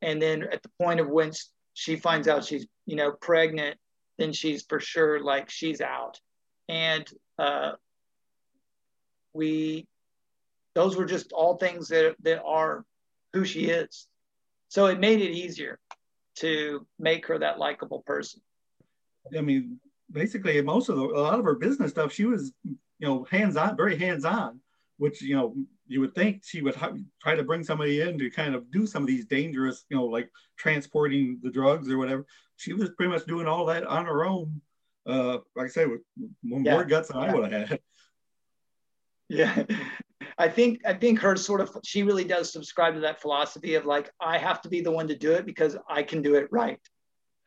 And 0.00 0.22
then 0.22 0.44
at 0.44 0.62
the 0.62 0.70
point 0.80 1.00
of 1.00 1.08
when 1.08 1.32
she 1.72 1.96
finds 1.96 2.28
out 2.28 2.44
she's 2.44 2.68
you 2.86 2.94
know 2.94 3.10
pregnant 3.10 3.76
then 4.16 4.32
she's 4.32 4.62
for 4.62 4.78
sure 4.78 5.18
like 5.18 5.50
she's 5.50 5.80
out. 5.80 6.20
And 6.68 7.04
uh, 7.36 7.72
we 9.32 9.88
those 10.74 10.96
were 10.96 11.06
just 11.06 11.32
all 11.32 11.56
things 11.56 11.88
that, 11.88 12.16
that 12.22 12.42
are 12.42 12.84
who 13.32 13.44
she 13.44 13.66
is. 13.66 14.06
So 14.68 14.86
it 14.86 14.98
made 14.98 15.20
it 15.20 15.30
easier 15.30 15.78
to 16.36 16.86
make 16.98 17.26
her 17.26 17.38
that 17.38 17.58
likable 17.58 18.02
person. 18.06 18.40
I 19.36 19.40
mean, 19.40 19.78
basically, 20.10 20.60
most 20.62 20.88
of 20.88 20.96
the, 20.96 21.02
a 21.02 21.20
lot 21.20 21.38
of 21.38 21.44
her 21.44 21.54
business 21.54 21.92
stuff, 21.92 22.12
she 22.12 22.24
was, 22.24 22.52
you 22.64 22.76
know, 23.00 23.24
hands 23.30 23.56
on, 23.56 23.76
very 23.76 23.96
hands 23.96 24.24
on, 24.24 24.60
which, 24.96 25.22
you 25.22 25.36
know, 25.36 25.54
you 25.86 26.00
would 26.00 26.14
think 26.14 26.42
she 26.44 26.62
would 26.62 26.76
try 27.22 27.34
to 27.34 27.42
bring 27.42 27.62
somebody 27.62 28.00
in 28.00 28.18
to 28.18 28.30
kind 28.30 28.54
of 28.54 28.70
do 28.70 28.86
some 28.86 29.02
of 29.02 29.06
these 29.06 29.26
dangerous, 29.26 29.84
you 29.90 29.96
know, 29.96 30.06
like 30.06 30.30
transporting 30.56 31.38
the 31.42 31.50
drugs 31.50 31.90
or 31.90 31.98
whatever. 31.98 32.26
She 32.56 32.72
was 32.72 32.90
pretty 32.90 33.12
much 33.12 33.26
doing 33.26 33.46
all 33.46 33.66
that 33.66 33.84
on 33.86 34.06
her 34.06 34.24
own. 34.24 34.60
Uh, 35.06 35.38
like 35.54 35.66
I 35.66 35.68
say, 35.68 35.86
with 35.86 36.00
more 36.42 36.60
yeah. 36.64 36.84
guts 36.84 37.08
than 37.12 37.20
yeah. 37.20 37.30
I 37.30 37.34
would 37.34 37.52
have 37.52 37.68
had. 37.68 37.80
Yeah. 39.28 39.64
I 40.38 40.48
think 40.48 40.80
I 40.84 40.94
think 40.94 41.20
her 41.20 41.36
sort 41.36 41.60
of 41.60 41.76
she 41.84 42.02
really 42.02 42.24
does 42.24 42.52
subscribe 42.52 42.94
to 42.94 43.00
that 43.00 43.20
philosophy 43.20 43.74
of 43.74 43.86
like 43.86 44.10
I 44.20 44.38
have 44.38 44.60
to 44.62 44.68
be 44.68 44.80
the 44.80 44.90
one 44.90 45.08
to 45.08 45.16
do 45.16 45.32
it 45.32 45.46
because 45.46 45.76
I 45.88 46.02
can 46.02 46.22
do 46.22 46.34
it 46.34 46.48
right. 46.50 46.80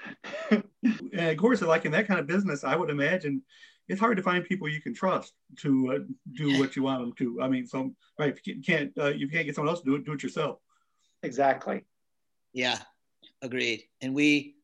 and 0.51 0.63
of 1.13 1.37
course, 1.37 1.61
like 1.61 1.85
in 1.85 1.91
that 1.91 2.07
kind 2.07 2.19
of 2.19 2.27
business, 2.27 2.63
I 2.63 2.75
would 2.75 2.89
imagine 2.89 3.41
it's 3.87 3.99
hard 3.99 4.17
to 4.17 4.23
find 4.23 4.43
people 4.43 4.67
you 4.67 4.81
can 4.81 4.93
trust 4.93 5.33
to 5.57 5.93
uh, 5.93 5.99
do 6.33 6.59
what 6.59 6.75
you 6.75 6.83
want 6.83 7.01
them 7.01 7.13
to. 7.17 7.41
I 7.41 7.47
mean, 7.47 7.65
so 7.65 7.93
right, 8.19 8.35
if 8.35 8.45
you 8.45 8.61
can't 8.61 8.91
uh, 8.97 9.07
you 9.07 9.27
can't 9.27 9.45
get 9.45 9.55
someone 9.55 9.69
else 9.69 9.81
to 9.81 9.85
do 9.85 9.95
it, 9.95 10.05
do 10.05 10.13
it 10.13 10.23
yourself. 10.23 10.59
Exactly. 11.23 11.83
Yeah, 12.53 12.77
agreed. 13.41 13.83
And 14.01 14.13
we, 14.13 14.55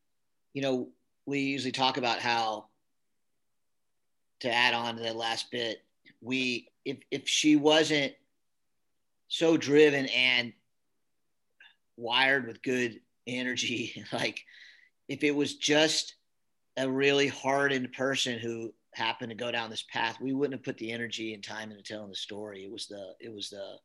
you 0.52 0.62
know, 0.62 0.88
we 1.26 1.40
usually 1.40 1.72
talk 1.72 1.96
about 1.96 2.20
how 2.20 2.66
to 4.40 4.52
add 4.52 4.74
on 4.74 4.96
to 4.96 5.02
that 5.02 5.16
last 5.16 5.50
bit, 5.50 5.82
we 6.24 6.68
if 6.84 6.98
if 7.10 7.28
she 7.28 7.56
wasn't 7.56 8.12
so 9.28 9.56
driven 9.56 10.06
and 10.06 10.52
wired 11.96 12.46
with 12.46 12.62
good 12.62 13.00
energy, 13.26 14.04
like 14.12 14.40
if 15.08 15.22
it 15.22 15.32
was 15.34 15.56
just 15.56 16.16
a 16.76 16.90
really 16.90 17.28
hardened 17.28 17.92
person 17.92 18.38
who 18.38 18.72
happened 18.94 19.30
to 19.30 19.36
go 19.36 19.52
down 19.52 19.70
this 19.70 19.84
path, 19.92 20.18
we 20.20 20.32
wouldn't 20.32 20.54
have 20.54 20.64
put 20.64 20.78
the 20.78 20.90
energy 20.90 21.34
and 21.34 21.44
time 21.44 21.70
into 21.70 21.82
telling 21.82 22.08
the 22.08 22.16
story. 22.16 22.64
It 22.64 22.72
was 22.72 22.86
the 22.86 23.14
it 23.20 23.32
was 23.32 23.50
the 23.50 23.76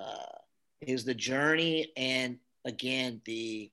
uh, 0.00 0.38
it 0.80 0.92
was 0.92 1.04
the 1.04 1.14
journey 1.14 1.92
and 1.96 2.38
again 2.64 3.20
the 3.24 3.70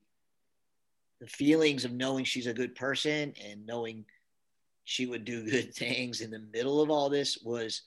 the 1.21 1.27
feelings 1.27 1.85
of 1.85 1.91
knowing 1.91 2.23
she's 2.23 2.47
a 2.47 2.53
good 2.53 2.75
person 2.75 3.33
and 3.43 3.65
knowing 3.65 4.05
she 4.89 5.05
would 5.05 5.23
do 5.23 5.47
good 5.47 5.73
things 5.75 6.21
in 6.21 6.31
the 6.31 6.43
middle 6.51 6.81
of 6.81 6.89
all 6.89 7.09
this 7.09 7.37
was 7.43 7.83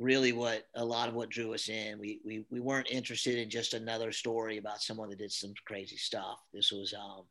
really 0.00 0.32
what 0.32 0.66
a 0.74 0.84
lot 0.84 1.08
of 1.08 1.14
what 1.14 1.28
drew 1.28 1.54
us 1.54 1.68
in. 1.68 1.98
We 1.98 2.20
we 2.24 2.44
we 2.50 2.58
weren't 2.58 2.90
interested 2.90 3.38
in 3.38 3.48
just 3.48 3.72
another 3.72 4.10
story 4.10 4.58
about 4.58 4.82
someone 4.82 5.10
that 5.10 5.18
did 5.20 5.30
some 5.30 5.54
crazy 5.64 5.96
stuff. 5.96 6.40
This 6.52 6.72
was 6.72 6.92
um 6.92 7.22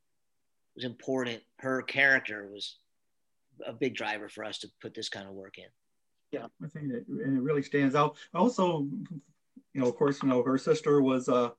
was 0.73 0.85
important. 0.85 1.41
Her 1.57 1.81
character 1.81 2.47
was 2.49 2.77
a 3.65 3.73
big 3.73 3.93
driver 3.93 4.29
for 4.29 4.45
us 4.45 4.59
to 4.59 4.69
put 4.81 4.93
this 4.93 5.09
kind 5.09 5.27
of 5.27 5.33
work 5.33 5.57
in. 5.57 5.65
Yeah, 6.31 6.45
I 6.63 6.67
think 6.67 6.91
that 6.93 7.05
and 7.09 7.37
it 7.37 7.41
really 7.41 7.63
stands 7.63 7.93
out. 7.93 8.15
Also, 8.33 8.87
you 9.73 9.81
know, 9.81 9.87
of 9.87 9.97
course, 9.97 10.23
you 10.23 10.29
know, 10.29 10.43
her 10.43 10.57
sister 10.57 11.01
was 11.01 11.27
uh 11.27 11.49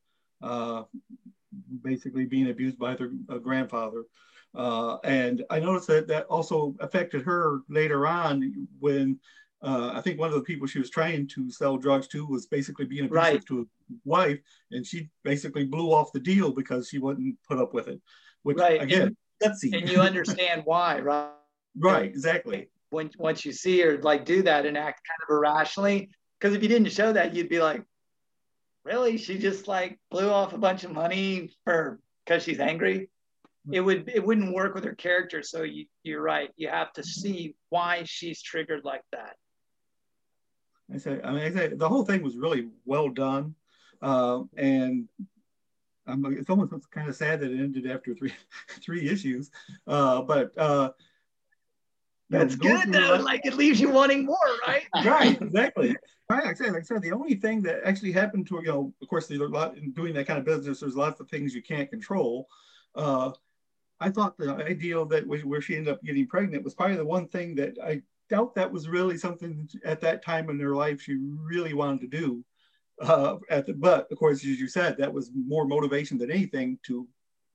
uh 0.42 0.84
basically 1.82 2.24
being 2.24 2.48
abused 2.48 2.78
by 2.78 2.94
their 2.94 3.10
uh, 3.28 3.36
grandfather. 3.36 4.04
Uh, 4.58 4.98
and 5.04 5.44
I 5.50 5.60
noticed 5.60 5.86
that 5.86 6.08
that 6.08 6.26
also 6.26 6.74
affected 6.80 7.22
her 7.22 7.60
later 7.68 8.08
on 8.08 8.66
when 8.80 9.20
uh, 9.62 9.92
I 9.94 10.00
think 10.00 10.18
one 10.18 10.28
of 10.30 10.34
the 10.34 10.42
people 10.42 10.66
she 10.66 10.80
was 10.80 10.90
trying 10.90 11.28
to 11.28 11.48
sell 11.50 11.76
drugs 11.76 12.08
to 12.08 12.26
was 12.26 12.46
basically 12.46 12.84
being 12.84 13.04
abusive 13.04 13.14
right. 13.14 13.46
to 13.46 13.58
his 13.58 13.66
wife, 14.04 14.40
and 14.72 14.84
she 14.84 15.08
basically 15.22 15.64
blew 15.64 15.92
off 15.92 16.12
the 16.12 16.18
deal 16.18 16.50
because 16.50 16.88
she 16.88 16.98
wouldn't 16.98 17.36
put 17.48 17.58
up 17.58 17.72
with 17.72 17.86
it. 17.86 18.00
Which 18.42 18.58
right. 18.58 18.82
again, 18.82 19.16
and, 19.40 19.74
and 19.74 19.88
you 19.88 20.00
understand 20.00 20.62
why, 20.64 20.98
right? 20.98 21.30
Right, 21.76 22.04
exactly. 22.04 22.68
When 22.90 23.10
once 23.16 23.44
you 23.44 23.52
see 23.52 23.80
her 23.82 23.98
like 23.98 24.24
do 24.24 24.42
that 24.42 24.66
and 24.66 24.76
act 24.76 25.02
kind 25.06 25.20
of 25.28 25.36
irrationally, 25.36 26.10
because 26.38 26.56
if 26.56 26.62
you 26.62 26.68
didn't 26.68 26.90
show 26.90 27.12
that, 27.12 27.32
you'd 27.32 27.48
be 27.48 27.60
like, 27.60 27.84
really? 28.82 29.18
She 29.18 29.38
just 29.38 29.68
like 29.68 30.00
blew 30.10 30.28
off 30.28 30.52
a 30.52 30.58
bunch 30.58 30.82
of 30.82 30.90
money 30.90 31.50
for 31.64 32.00
because 32.24 32.42
she's 32.42 32.58
angry. 32.58 33.08
It 33.72 33.80
would 33.80 34.08
it 34.08 34.24
wouldn't 34.24 34.54
work 34.54 34.74
with 34.74 34.84
her 34.84 34.94
character. 34.94 35.42
So 35.42 35.62
you, 35.62 35.86
you're 36.02 36.22
right. 36.22 36.50
You 36.56 36.68
have 36.68 36.92
to 36.94 37.02
see 37.02 37.54
why 37.68 38.02
she's 38.04 38.42
triggered 38.42 38.84
like 38.84 39.02
that. 39.12 39.36
I 40.92 40.96
say, 40.98 41.20
I 41.22 41.32
mean, 41.32 41.42
I 41.42 41.50
say 41.50 41.68
the 41.68 41.88
whole 41.88 42.04
thing 42.04 42.22
was 42.22 42.36
really 42.36 42.68
well 42.86 43.10
done, 43.10 43.54
uh, 44.00 44.42
and 44.56 45.06
I'm, 46.06 46.24
it's 46.26 46.48
almost 46.48 46.90
kind 46.90 47.08
of 47.08 47.16
sad 47.16 47.40
that 47.40 47.50
it 47.50 47.60
ended 47.60 47.90
after 47.90 48.14
three 48.14 48.32
three 48.82 49.08
issues. 49.08 49.50
Uh, 49.86 50.22
but 50.22 50.56
uh, 50.56 50.90
that's 52.30 52.56
good 52.56 52.92
though. 52.92 53.16
like 53.22 53.42
it 53.44 53.54
leaves 53.54 53.80
you 53.80 53.90
wanting 53.90 54.24
more, 54.24 54.36
right? 54.66 54.84
right, 55.04 55.40
exactly. 55.40 55.96
Right, 56.30 56.44
like 56.44 56.46
I 56.46 56.54
said, 56.54 56.72
like 56.72 56.82
I 56.82 56.84
said, 56.84 57.02
the 57.02 57.12
only 57.12 57.34
thing 57.34 57.62
that 57.62 57.80
actually 57.84 58.12
happened 58.12 58.46
to 58.48 58.56
you 58.56 58.68
know, 58.68 58.92
of 59.00 59.08
course, 59.08 59.26
there's 59.26 59.40
a 59.40 59.46
lot 59.46 59.76
in 59.76 59.92
doing 59.92 60.14
that 60.14 60.26
kind 60.26 60.38
of 60.38 60.44
business. 60.44 60.80
There's 60.80 60.96
lots 60.96 61.20
of 61.20 61.28
things 61.28 61.54
you 61.54 61.62
can't 61.62 61.90
control. 61.90 62.48
Uh, 62.94 63.32
I 64.00 64.10
thought 64.10 64.38
the 64.38 64.54
ideal 64.54 65.06
that 65.06 65.26
where 65.26 65.60
she 65.60 65.76
ended 65.76 65.92
up 65.92 66.02
getting 66.02 66.26
pregnant 66.26 66.64
was 66.64 66.74
probably 66.74 66.96
the 66.96 67.04
one 67.04 67.28
thing 67.28 67.54
that 67.56 67.76
I 67.82 68.02
doubt 68.28 68.54
that 68.54 68.70
was 68.70 68.88
really 68.88 69.18
something 69.18 69.68
at 69.84 70.00
that 70.02 70.24
time 70.24 70.50
in 70.50 70.58
their 70.58 70.74
life 70.74 71.00
she 71.00 71.16
really 71.20 71.74
wanted 71.74 72.00
to 72.02 72.18
do. 72.18 72.44
Uh, 73.00 73.36
at 73.48 73.66
the, 73.66 73.74
but 73.74 74.10
of 74.10 74.18
course, 74.18 74.38
as 74.38 74.44
you 74.44 74.68
said, 74.68 74.96
that 74.98 75.12
was 75.12 75.30
more 75.34 75.66
motivation 75.66 76.18
than 76.18 76.30
anything 76.30 76.78
to, 76.84 77.06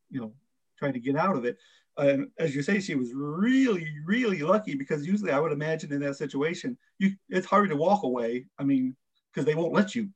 you 0.09 0.21
know, 0.21 0.33
try 0.79 0.91
to 0.91 1.00
get 1.00 1.15
out 1.15 1.35
of 1.35 1.45
it. 1.45 1.57
and 1.97 2.27
as 2.39 2.55
you 2.55 2.63
say, 2.63 2.79
she 2.79 2.95
was 2.95 3.13
really, 3.13 3.88
really 4.05 4.39
lucky 4.39 4.75
because 4.75 5.05
usually 5.05 5.31
I 5.31 5.39
would 5.39 5.51
imagine 5.51 5.93
in 5.93 6.01
that 6.01 6.15
situation, 6.15 6.77
you 6.97 7.12
it's 7.29 7.47
hard 7.47 7.69
to 7.69 7.75
walk 7.75 8.03
away. 8.03 8.45
I 8.57 8.63
mean, 8.63 8.95
because 9.31 9.45
they 9.45 9.55
won't 9.55 9.73
let 9.73 9.95
you. 9.95 10.09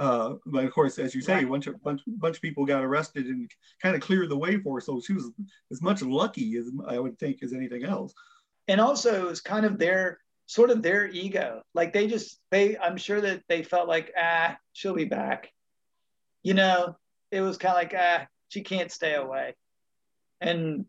Uh, 0.00 0.36
but 0.46 0.64
of 0.64 0.72
course, 0.72 0.98
as 0.98 1.14
you 1.14 1.20
say, 1.20 1.44
a 1.44 1.46
bunch 1.46 1.66
of 1.66 1.80
bunch, 1.82 2.00
bunch 2.06 2.36
of 2.36 2.40
people 2.40 2.64
got 2.64 2.82
arrested 2.82 3.26
and 3.26 3.50
kind 3.82 3.94
of 3.94 4.00
cleared 4.00 4.30
the 4.30 4.36
way 4.36 4.56
for 4.56 4.76
her. 4.76 4.80
So 4.80 4.98
she 4.98 5.12
was 5.12 5.30
as 5.70 5.82
much 5.82 6.00
lucky 6.00 6.56
as 6.56 6.70
I 6.88 6.98
would 6.98 7.18
think 7.18 7.42
as 7.42 7.52
anything 7.52 7.84
else. 7.84 8.14
And 8.66 8.80
also, 8.80 9.26
it 9.26 9.28
was 9.28 9.42
kind 9.42 9.66
of 9.66 9.78
their 9.78 10.18
sort 10.46 10.70
of 10.70 10.80
their 10.80 11.06
ego. 11.06 11.62
Like 11.74 11.92
they 11.92 12.06
just 12.06 12.40
they, 12.50 12.78
I'm 12.78 12.96
sure 12.96 13.20
that 13.20 13.42
they 13.46 13.62
felt 13.62 13.88
like 13.88 14.10
ah, 14.16 14.56
she'll 14.72 14.94
be 14.94 15.04
back. 15.04 15.52
You 16.42 16.54
know, 16.54 16.96
it 17.30 17.42
was 17.42 17.58
kind 17.58 17.72
of 17.72 17.82
like 17.82 17.94
ah, 17.94 18.26
she 18.48 18.62
can't 18.62 18.90
stay 18.90 19.16
away, 19.16 19.54
and 20.40 20.86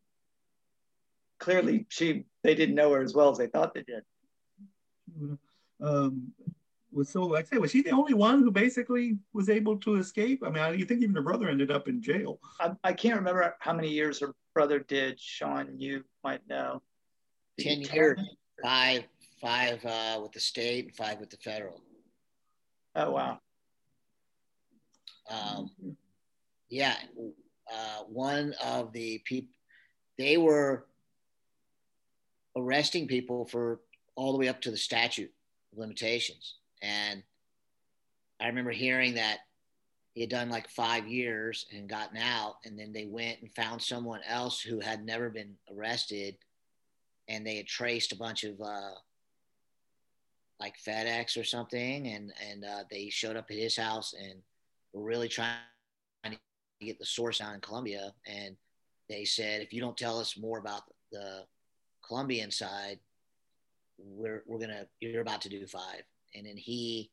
clearly 1.37 1.85
she 1.89 2.23
they 2.43 2.55
didn't 2.55 2.75
know 2.75 2.93
her 2.93 3.01
as 3.01 3.13
well 3.13 3.29
as 3.29 3.37
they 3.37 3.47
thought 3.47 3.73
they 3.73 3.83
did. 3.83 4.03
Um, 5.81 6.31
was 6.91 7.09
so 7.09 7.23
like 7.23 7.45
I 7.45 7.55
say, 7.55 7.57
was 7.57 7.71
she 7.71 7.81
the 7.81 7.91
only 7.91 8.13
one 8.13 8.41
who 8.41 8.51
basically 8.51 9.17
was 9.33 9.49
able 9.49 9.77
to 9.77 9.95
escape? 9.95 10.43
I 10.45 10.49
mean, 10.49 10.79
you 10.79 10.85
think 10.85 11.01
even 11.01 11.15
her 11.15 11.21
brother 11.21 11.49
ended 11.49 11.71
up 11.71 11.87
in 11.87 12.01
jail? 12.01 12.39
I, 12.59 12.71
I 12.83 12.93
can't 12.93 13.17
remember 13.17 13.55
how 13.59 13.73
many 13.73 13.89
years 13.89 14.19
her 14.19 14.33
brother 14.53 14.79
did. 14.79 15.19
Sean, 15.19 15.77
you 15.77 16.03
might 16.23 16.47
know. 16.47 16.81
Ten 17.59 17.81
years, 17.81 18.19
five, 18.63 19.03
five 19.39 19.83
uh, 19.85 20.19
with 20.21 20.31
the 20.31 20.39
state, 20.39 20.85
and 20.85 20.95
five 20.95 21.19
with 21.19 21.29
the 21.29 21.37
federal. 21.37 21.81
Oh 22.95 23.11
wow. 23.11 23.39
Um, 25.29 25.69
yeah, 26.69 26.95
uh, 27.71 28.03
one 28.07 28.53
of 28.63 28.91
the 28.91 29.21
people, 29.23 29.53
they 30.17 30.37
were 30.37 30.87
arresting 32.55 33.07
people 33.07 33.45
for 33.45 33.79
all 34.15 34.33
the 34.33 34.37
way 34.37 34.49
up 34.49 34.61
to 34.61 34.71
the 34.71 34.77
statute 34.77 35.31
of 35.71 35.77
limitations. 35.77 36.55
And 36.81 37.23
I 38.39 38.47
remember 38.47 38.71
hearing 38.71 39.15
that 39.15 39.39
he 40.13 40.21
had 40.21 40.29
done 40.29 40.49
like 40.49 40.69
five 40.69 41.07
years 41.07 41.65
and 41.71 41.87
gotten 41.87 42.17
out, 42.17 42.55
and 42.65 42.77
then 42.77 42.91
they 42.91 43.05
went 43.05 43.41
and 43.41 43.53
found 43.53 43.81
someone 43.81 44.21
else 44.27 44.59
who 44.59 44.79
had 44.79 45.05
never 45.05 45.29
been 45.29 45.55
arrested, 45.73 46.35
and 47.27 47.45
they 47.45 47.55
had 47.55 47.67
traced 47.67 48.11
a 48.11 48.17
bunch 48.17 48.43
of 48.43 48.59
uh, 48.59 48.91
like 50.59 50.75
FedEx 50.85 51.39
or 51.39 51.45
something, 51.45 52.07
and 52.07 52.33
and 52.49 52.65
uh, 52.65 52.83
they 52.89 53.09
showed 53.09 53.37
up 53.37 53.49
at 53.51 53.57
his 53.57 53.77
house 53.77 54.13
and 54.19 54.41
were 54.91 55.03
really 55.03 55.29
trying 55.29 55.55
to 56.25 56.37
get 56.81 56.99
the 56.99 57.05
source 57.05 57.39
out 57.39 57.53
in 57.53 57.61
Colombia, 57.61 58.11
and 58.25 58.57
they 59.07 59.23
said, 59.23 59.61
if 59.61 59.71
you 59.71 59.79
don't 59.79 59.97
tell 59.97 60.19
us 60.19 60.37
more 60.37 60.57
about 60.57 60.83
the 61.11 61.45
Colombian 62.05 62.51
side, 62.51 62.99
we're 63.97 64.43
we're 64.45 64.59
gonna 64.59 64.87
you're 64.99 65.21
about 65.21 65.41
to 65.41 65.49
do 65.49 65.65
five 65.67 66.01
and 66.35 66.45
then 66.45 66.57
he 66.57 67.11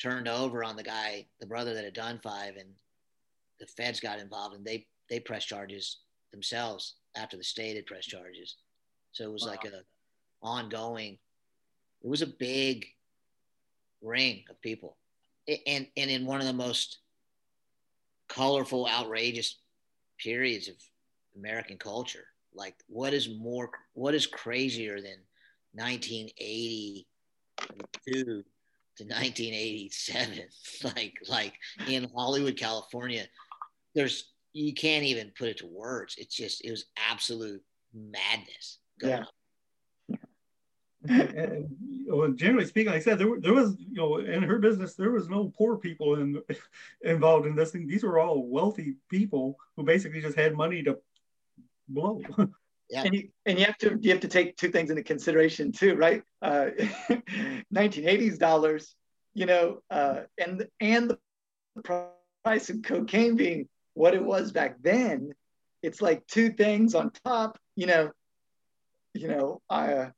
turned 0.00 0.28
over 0.28 0.64
on 0.64 0.76
the 0.76 0.82
guy, 0.82 1.26
the 1.40 1.46
brother 1.46 1.74
that 1.74 1.84
had 1.84 1.94
done 1.94 2.20
five, 2.22 2.56
and 2.56 2.68
the 3.60 3.66
feds 3.66 4.00
got 4.00 4.18
involved 4.18 4.54
and 4.54 4.64
they 4.64 4.86
they 5.08 5.20
pressed 5.20 5.48
charges 5.48 5.98
themselves 6.32 6.96
after 7.16 7.36
the 7.36 7.44
state 7.44 7.76
had 7.76 7.86
pressed 7.86 8.08
charges. 8.08 8.56
So 9.12 9.24
it 9.24 9.32
was 9.32 9.42
wow. 9.42 9.50
like 9.50 9.64
a 9.64 9.82
ongoing. 10.42 11.18
It 12.02 12.08
was 12.08 12.22
a 12.22 12.26
big 12.26 12.86
ring 14.02 14.44
of 14.50 14.60
people, 14.60 14.96
and 15.48 15.86
and 15.96 16.10
in 16.10 16.26
one 16.26 16.40
of 16.40 16.46
the 16.46 16.52
most 16.52 16.98
colorful, 18.28 18.88
outrageous 18.88 19.58
periods 20.18 20.68
of 20.68 20.76
American 21.36 21.78
culture. 21.78 22.26
Like, 22.54 22.74
what 22.88 23.14
is 23.14 23.28
more? 23.28 23.70
What 23.94 24.14
is 24.14 24.26
crazier 24.26 24.96
than 25.00 25.18
1980 25.72 27.06
to 27.56 28.44
1987 29.04 30.40
like 30.84 31.14
like 31.28 31.54
in 31.88 32.08
hollywood 32.14 32.56
california 32.56 33.24
there's 33.94 34.34
you 34.54 34.72
can't 34.72 35.04
even 35.04 35.32
put 35.36 35.48
it 35.48 35.58
to 35.58 35.66
words. 35.66 36.14
It's 36.16 36.34
just 36.34 36.64
it 36.64 36.70
was 36.70 36.86
absolute 36.96 37.62
madness. 37.92 38.78
Yeah. 39.02 39.24
and, 41.08 41.66
well, 42.06 42.30
generally 42.32 42.66
speaking, 42.66 42.92
like 42.92 43.00
I 43.00 43.04
said, 43.04 43.18
there, 43.18 43.40
there 43.40 43.52
was, 43.52 43.76
you 43.78 43.94
know, 43.94 44.18
in 44.18 44.42
her 44.44 44.58
business, 44.58 44.94
there 44.94 45.10
was 45.10 45.28
no 45.28 45.52
poor 45.58 45.76
people 45.76 46.14
in, 46.14 46.40
involved 47.02 47.46
in 47.46 47.56
this. 47.56 47.72
Thing. 47.72 47.86
These 47.86 48.04
were 48.04 48.18
all 48.18 48.46
wealthy 48.46 48.94
people 49.10 49.58
who 49.76 49.82
basically 49.82 50.22
just 50.22 50.38
had 50.38 50.54
money 50.54 50.82
to 50.84 50.98
blow. 51.88 52.22
Yeah. 52.90 53.02
And 53.04 53.14
you, 53.14 53.28
and 53.46 53.58
you 53.58 53.64
have 53.64 53.78
to 53.78 53.98
you 54.00 54.10
have 54.10 54.20
to 54.20 54.28
take 54.28 54.56
two 54.56 54.68
things 54.68 54.90
into 54.90 55.02
consideration 55.02 55.72
too, 55.72 55.94
right? 55.94 56.22
Uh, 56.42 56.66
1980s 57.74 58.38
dollars, 58.38 58.94
you 59.32 59.46
know, 59.46 59.80
uh, 59.90 60.20
and 60.38 60.66
and 60.80 61.10
the 61.10 61.18
price 62.44 62.70
of 62.70 62.82
cocaine 62.82 63.36
being 63.36 63.68
what 63.94 64.14
it 64.14 64.24
was 64.24 64.52
back 64.52 64.76
then. 64.82 65.32
It's 65.82 66.00
like 66.00 66.26
two 66.26 66.50
things 66.50 66.94
on 66.94 67.10
top, 67.24 67.58
you 67.74 67.86
know. 67.86 68.10
You 69.14 69.28
know, 69.28 69.62
I 69.70 69.92
uh, 69.92 70.10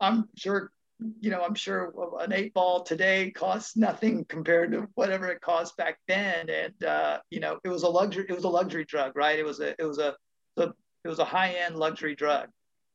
I'm 0.00 0.28
sure 0.36 0.72
you 1.20 1.30
know, 1.30 1.42
I'm 1.42 1.54
sure 1.54 1.92
an 2.20 2.32
eight 2.32 2.54
ball 2.54 2.82
today 2.82 3.30
costs 3.30 3.76
nothing 3.76 4.24
compared 4.24 4.72
to 4.72 4.88
whatever 4.94 5.28
it 5.28 5.40
cost 5.40 5.76
back 5.76 5.98
then. 6.06 6.48
And 6.48 6.84
uh, 6.84 7.18
you 7.30 7.40
know, 7.40 7.58
it 7.64 7.68
was 7.68 7.82
a 7.82 7.88
luxury. 7.88 8.26
It 8.28 8.34
was 8.34 8.44
a 8.44 8.48
luxury 8.48 8.84
drug, 8.84 9.16
right? 9.16 9.38
It 9.38 9.44
was 9.44 9.60
a 9.60 9.70
it 9.78 9.84
was 9.84 9.98
a 9.98 10.14
the 10.56 10.74
it 11.04 11.08
was 11.08 11.18
a 11.18 11.24
high 11.24 11.54
end 11.64 11.76
luxury 11.76 12.14
drug. 12.14 12.48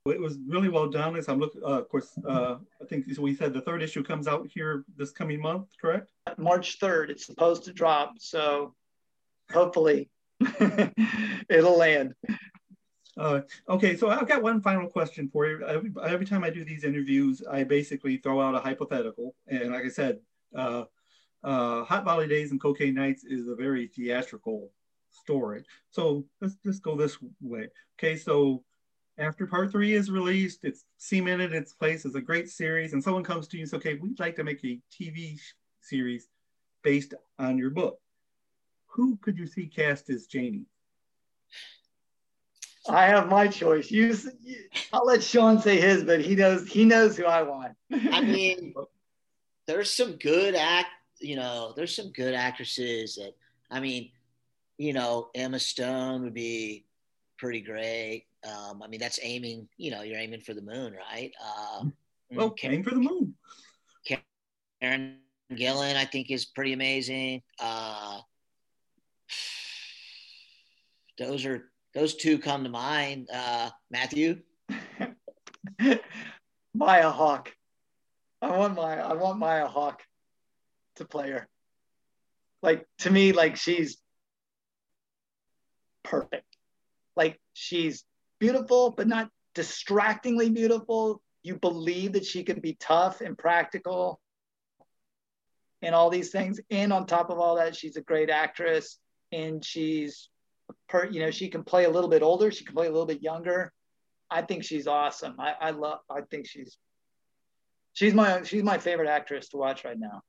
It 0.06 0.22
was 0.22 0.38
really 0.48 0.70
well 0.70 0.90
done. 0.90 1.18
As 1.18 1.28
I'm 1.28 1.40
looking, 1.40 1.62
uh, 1.64 1.80
of 1.80 1.90
course, 1.90 2.18
uh, 2.28 2.56
I 2.82 2.86
think 2.86 3.06
we 3.20 3.36
said 3.36 3.54
the 3.54 3.62
third 3.62 3.84
issue 3.84 4.04
comes 4.04 4.28
out 4.28 4.48
here 4.48 4.86
this 4.96 5.12
coming 5.12 5.42
month, 5.42 5.68
correct? 5.82 6.12
March 6.38 6.80
3rd. 6.80 7.10
It's 7.10 7.26
supposed 7.26 7.66
to 7.66 7.74
drop, 7.74 8.14
so 8.20 8.74
hopefully 9.52 10.10
it'll 11.50 11.78
land. 11.78 12.14
Uh, 13.18 13.42
okay, 13.68 13.98
so 13.98 14.10
I've 14.10 14.28
got 14.28 14.44
one 14.44 14.62
final 14.62 14.88
question 14.88 15.28
for 15.28 15.48
you. 15.48 15.66
Every, 15.66 15.92
every, 16.04 16.26
time 16.26 16.44
I 16.44 16.52
do 16.52 16.64
these 16.64 16.84
interviews, 16.84 17.42
I 17.50 17.64
basically 17.64 18.18
throw 18.18 18.40
out 18.40 18.56
a 18.56 18.60
hypothetical, 18.60 19.36
and 19.48 19.72
like 19.72 19.86
I 19.86 19.90
said, 19.90 20.20
uh, 20.56 20.84
uh, 21.44 21.84
Hot 21.84 22.06
Valley 22.06 22.28
Days 22.28 22.52
and 22.52 22.62
Cocaine 22.62 22.94
Nights 22.94 23.24
is 23.24 23.48
a 23.48 23.56
very 23.56 23.88
theatrical 23.88 24.72
story. 25.22 25.64
So 25.90 26.26
let's 26.42 26.56
just 26.66 26.82
go 26.82 26.96
this 26.96 27.18
way. 27.42 27.68
Okay, 28.00 28.16
so 28.16 28.64
after 29.18 29.48
part 29.48 29.72
three 29.72 29.94
is 29.94 30.12
released, 30.12 30.60
it's 30.64 30.86
cemented 30.98 31.54
its 31.54 31.74
place 31.74 32.06
as 32.06 32.16
a 32.16 32.22
great 32.22 32.50
series, 32.50 32.94
and 32.94 33.04
someone 33.04 33.24
comes 33.24 33.48
to 33.48 33.58
you 33.58 33.64
and 33.64 33.70
says, 33.70 33.78
okay, 33.78 33.96
we'd 33.96 34.20
like 34.20 34.36
to 34.36 34.44
make 34.44 34.64
a 34.64 34.80
TV 34.92 35.40
series 35.82 36.28
based 36.84 37.14
on 37.40 37.58
your 37.58 37.72
book. 37.72 38.00
Who 38.88 39.18
could 39.18 39.38
you 39.38 39.48
see 39.48 39.68
cast 39.68 40.10
as 40.10 40.28
Janie? 40.28 40.66
I 42.90 43.08
have 43.08 43.28
my 43.28 43.48
choice. 43.48 43.92
You, 43.92 44.16
I'll 44.94 45.06
let 45.06 45.22
Sean 45.22 45.60
say 45.60 45.80
his, 45.80 46.04
but 46.04 46.22
he 46.22 46.36
knows 46.36 46.68
he 46.68 46.86
knows 46.86 47.18
who 47.18 47.26
I 47.26 47.44
want. 47.44 47.74
I 47.92 48.22
mean, 48.22 48.74
there's 49.66 49.92
some 49.92 50.14
good 50.14 50.56
act, 50.56 50.88
you 51.20 51.36
know, 51.36 51.74
there's 51.76 51.96
some 51.96 52.12
good 52.12 52.34
actresses 52.34 53.16
that 53.16 53.36
I 53.70 53.82
mean, 53.82 54.12
you 54.78 54.94
know, 54.94 55.30
Emma 55.34 55.60
Stone 55.60 56.24
would 56.24 56.34
be 56.34 56.86
pretty 57.38 57.62
great. 57.62 58.26
Um, 58.46 58.82
I 58.82 58.88
mean, 58.88 59.00
that's 59.00 59.20
aiming, 59.22 59.68
you 59.78 59.92
know, 59.92 60.04
you're 60.04 60.20
aiming 60.20 60.42
for 60.42 60.54
the 60.54 60.62
moon, 60.62 60.94
right? 60.94 61.32
Uh, 61.44 61.86
well, 62.32 62.52
Karen, 62.52 62.78
aim 62.78 62.84
for 62.84 62.92
the 62.92 62.98
moon. 62.98 63.36
Karen 64.82 65.18
Gillan, 65.52 65.96
I 65.96 66.06
think, 66.06 66.30
is 66.30 66.46
pretty 66.46 66.74
amazing. 66.74 67.42
Uh, 67.60 68.20
those 71.18 71.46
are 71.46 71.72
those 71.94 72.16
two 72.16 72.38
come 72.38 72.64
to 72.64 72.70
mind. 72.70 73.30
Uh, 73.34 73.70
Matthew, 73.90 74.42
Maya 76.74 77.10
Hawke. 77.10 77.54
I 78.42 78.56
want 78.56 78.76
Maya. 78.76 79.04
I 79.04 79.14
want 79.14 79.40
Maya 79.40 79.68
Hawke 79.68 80.02
to 80.98 81.06
play 81.06 81.32
her. 81.32 81.48
Like 82.62 82.86
to 83.00 83.10
me, 83.10 83.32
like 83.32 83.56
she's 83.56 83.98
perfect. 86.08 86.46
Like 87.16 87.40
she's 87.54 88.04
beautiful, 88.40 88.92
but 88.92 89.08
not 89.08 89.30
distractingly 89.54 90.50
beautiful. 90.50 91.22
You 91.44 91.56
believe 91.56 92.14
that 92.14 92.26
she 92.26 92.44
can 92.44 92.60
be 92.60 92.76
tough 92.80 93.22
and 93.22 93.38
practical 93.38 94.20
and 95.82 95.94
all 95.94 96.10
these 96.10 96.32
things. 96.32 96.60
And 96.70 96.92
on 96.92 97.06
top 97.06 97.30
of 97.30 97.40
all 97.40 97.56
that, 97.58 97.76
she's 97.76 97.98
a 97.98 98.02
great 98.02 98.30
actress 98.30 99.00
and 99.32 99.64
she's 99.64 100.30
per, 100.90 101.06
you 101.06 101.20
know, 101.20 101.32
she 101.32 101.50
can 101.50 101.64
play 101.64 101.86
a 101.86 101.90
little 101.90 102.10
bit 102.10 102.24
older, 102.24 102.52
she 102.52 102.66
can 102.66 102.76
play 102.76 102.88
a 102.88 102.92
little 102.92 103.06
bit 103.06 103.22
younger. 103.22 103.72
I 104.30 104.42
think 104.42 104.64
she's 104.64 104.88
awesome. 104.88 105.36
I, 105.40 105.54
I 105.60 105.72
love 105.72 106.00
I 106.10 106.22
think 106.30 106.48
she's 106.48 106.78
she's 107.94 108.14
my 108.14 108.44
she's 108.44 108.64
my 108.64 108.78
favorite 108.78 109.08
actress 109.08 109.50
to 109.50 109.58
watch 109.58 109.86
right 109.86 109.98
now. 109.98 110.22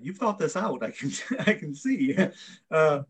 You've 0.00 0.16
thought 0.16 0.38
this 0.38 0.56
out. 0.56 0.82
I 0.82 0.90
can 0.90 1.12
I 1.40 1.52
can 1.54 1.74
see. 1.74 2.16
Uh, 2.70 3.02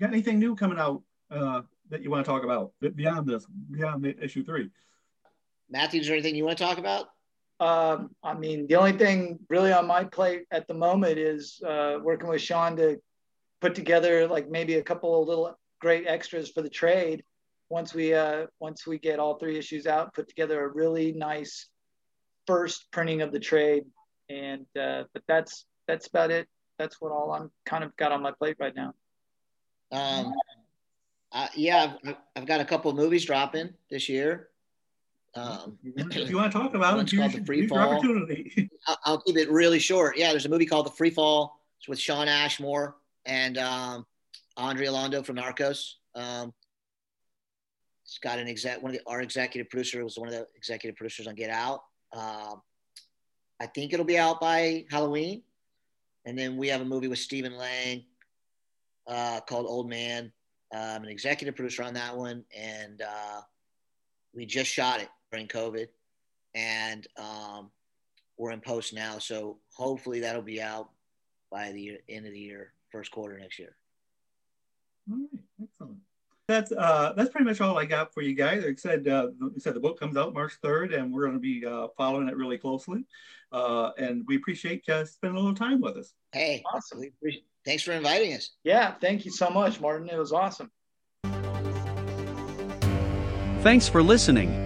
got 0.00 0.10
anything 0.10 0.38
new 0.38 0.54
coming 0.54 0.78
out 0.78 1.02
uh, 1.30 1.62
that 1.90 2.02
you 2.02 2.10
want 2.10 2.24
to 2.24 2.30
talk 2.30 2.44
about 2.44 2.72
beyond 2.94 3.26
this, 3.28 3.46
beyond 3.70 4.02
the 4.02 4.22
issue 4.22 4.44
three? 4.44 4.70
Matthew, 5.70 6.00
is 6.00 6.06
there 6.06 6.14
anything 6.14 6.36
you 6.36 6.44
want 6.44 6.58
to 6.58 6.64
talk 6.64 6.78
about? 6.78 7.08
Um, 7.60 8.10
I 8.22 8.34
mean, 8.34 8.66
the 8.66 8.76
only 8.76 8.92
thing 8.92 9.38
really 9.48 9.72
on 9.72 9.86
my 9.86 10.04
plate 10.04 10.44
at 10.50 10.66
the 10.66 10.74
moment 10.74 11.18
is 11.18 11.60
uh, 11.66 11.98
working 12.02 12.28
with 12.28 12.42
Sean 12.42 12.76
to 12.76 13.00
put 13.60 13.74
together 13.74 14.26
like 14.26 14.50
maybe 14.50 14.74
a 14.74 14.82
couple 14.82 15.22
of 15.22 15.28
little 15.28 15.58
great 15.80 16.06
extras 16.06 16.50
for 16.50 16.62
the 16.62 16.68
trade. 16.68 17.22
Once 17.70 17.94
we 17.94 18.12
uh, 18.12 18.46
once 18.60 18.86
we 18.86 18.98
get 18.98 19.18
all 19.18 19.38
three 19.38 19.56
issues 19.56 19.86
out, 19.86 20.14
put 20.14 20.28
together 20.28 20.64
a 20.64 20.68
really 20.68 21.12
nice 21.12 21.68
first 22.46 22.90
printing 22.90 23.22
of 23.22 23.32
the 23.32 23.40
trade, 23.40 23.84
and 24.28 24.66
uh, 24.78 25.04
but 25.12 25.22
that's 25.26 25.64
that's 25.86 26.06
about 26.08 26.30
it. 26.30 26.46
That's 26.78 27.00
what 27.00 27.12
all 27.12 27.32
I'm 27.32 27.50
kind 27.64 27.84
of 27.84 27.96
got 27.96 28.12
on 28.12 28.20
my 28.20 28.32
plate 28.32 28.56
right 28.58 28.74
now. 28.74 28.92
Um, 29.92 30.32
uh, 31.32 31.48
yeah, 31.54 31.94
I've, 32.04 32.16
I've 32.36 32.46
got 32.46 32.60
a 32.60 32.64
couple 32.64 32.90
of 32.90 32.96
movies 32.96 33.24
dropping 33.24 33.74
this 33.90 34.08
year. 34.08 34.48
Um, 35.36 35.78
if 35.82 36.30
you 36.30 36.36
want 36.36 36.52
to 36.52 36.58
talk 36.58 36.74
about 36.74 36.98
it, 37.00 37.16
called 37.16 37.32
the 37.32 37.44
Free 37.44 37.66
Fall. 37.66 38.00
I'll 39.04 39.20
keep 39.20 39.36
it 39.36 39.50
really 39.50 39.80
short. 39.80 40.16
Yeah, 40.16 40.30
there's 40.30 40.46
a 40.46 40.48
movie 40.48 40.66
called 40.66 40.86
The 40.86 40.92
Free 40.92 41.10
Fall. 41.10 41.58
It's 41.80 41.88
with 41.88 41.98
Shawn 41.98 42.28
Ashmore 42.28 42.96
and 43.26 43.58
um, 43.58 44.06
Andrés 44.56 44.90
Londoño 44.90 45.26
from 45.26 45.36
Narcos. 45.36 45.94
Um, 46.14 46.52
it's 48.04 48.18
got 48.18 48.38
an 48.38 48.46
exec. 48.46 48.80
One 48.80 48.94
of 48.94 48.98
the 48.98 49.10
our 49.10 49.22
executive 49.22 49.68
producer 49.70 50.04
was 50.04 50.16
one 50.16 50.28
of 50.28 50.34
the 50.34 50.46
executive 50.54 50.96
producers 50.96 51.26
on 51.26 51.34
Get 51.34 51.50
Out. 51.50 51.82
Um, 52.12 52.62
I 53.60 53.66
think 53.66 53.92
it'll 53.92 54.06
be 54.06 54.18
out 54.18 54.40
by 54.40 54.84
Halloween. 54.90 55.42
And 56.26 56.38
then 56.38 56.56
we 56.56 56.68
have 56.68 56.80
a 56.80 56.84
movie 56.84 57.08
with 57.08 57.18
Stephen 57.18 57.56
Lang 57.56 58.04
uh, 59.06 59.40
called 59.40 59.66
Old 59.66 59.88
Man. 59.88 60.32
I'm 60.72 61.04
an 61.04 61.08
executive 61.08 61.54
producer 61.54 61.84
on 61.84 61.94
that 61.94 62.16
one, 62.16 62.44
and 62.56 63.00
uh, 63.00 63.40
we 64.34 64.44
just 64.44 64.70
shot 64.70 65.00
it 65.00 65.08
during 65.30 65.46
COVID, 65.46 65.86
and 66.54 67.06
um, 67.16 67.70
we're 68.36 68.50
in 68.50 68.60
post 68.60 68.92
now. 68.92 69.18
So 69.18 69.58
hopefully 69.72 70.20
that'll 70.20 70.42
be 70.42 70.60
out 70.60 70.90
by 71.50 71.72
the 71.72 71.98
end 72.08 72.26
of 72.26 72.32
the 72.32 72.40
year, 72.40 72.72
first 72.90 73.10
quarter 73.12 73.38
next 73.38 73.58
year. 73.58 73.76
All 75.10 75.18
right, 75.18 75.42
excellent. 75.62 75.98
That's 76.46 76.72
uh, 76.72 77.14
that's 77.16 77.30
pretty 77.30 77.46
much 77.46 77.60
all 77.62 77.78
I 77.78 77.86
got 77.86 78.12
for 78.12 78.20
you 78.20 78.34
guys. 78.34 78.64
Like 78.64 78.72
I 78.72 78.76
said, 78.76 79.08
uh, 79.08 79.28
you 79.40 79.60
said 79.60 79.74
the 79.74 79.80
book 79.80 79.98
comes 79.98 80.16
out 80.16 80.34
March 80.34 80.60
3rd, 80.62 80.98
and 80.98 81.12
we're 81.12 81.22
going 81.22 81.34
to 81.34 81.40
be 81.40 81.64
uh, 81.64 81.88
following 81.96 82.28
it 82.28 82.36
really 82.36 82.58
closely. 82.58 83.06
Uh, 83.50 83.92
and 83.96 84.24
we 84.26 84.36
appreciate 84.36 84.84
you 84.88 85.06
spending 85.06 85.36
a 85.36 85.40
little 85.40 85.54
time 85.54 85.80
with 85.80 85.96
us. 85.96 86.12
Hey, 86.32 86.62
awesome. 86.66 87.02
Thanks 87.64 87.82
for 87.82 87.92
inviting 87.92 88.34
us. 88.34 88.50
Yeah, 88.62 88.94
thank 89.00 89.24
you 89.24 89.30
so 89.30 89.48
much, 89.50 89.80
Martin. 89.80 90.08
It 90.08 90.18
was 90.18 90.32
awesome. 90.32 90.70
Thanks 93.62 93.88
for 93.88 94.02
listening. 94.02 94.60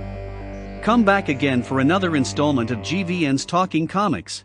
Come 0.83 1.05
back 1.05 1.29
again 1.29 1.63
for 1.63 1.81
another 1.81 2.17
installment 2.17 2.71
of 2.71 2.79
GVN's 2.79 3.45
Talking 3.45 3.87
Comics. 3.87 4.45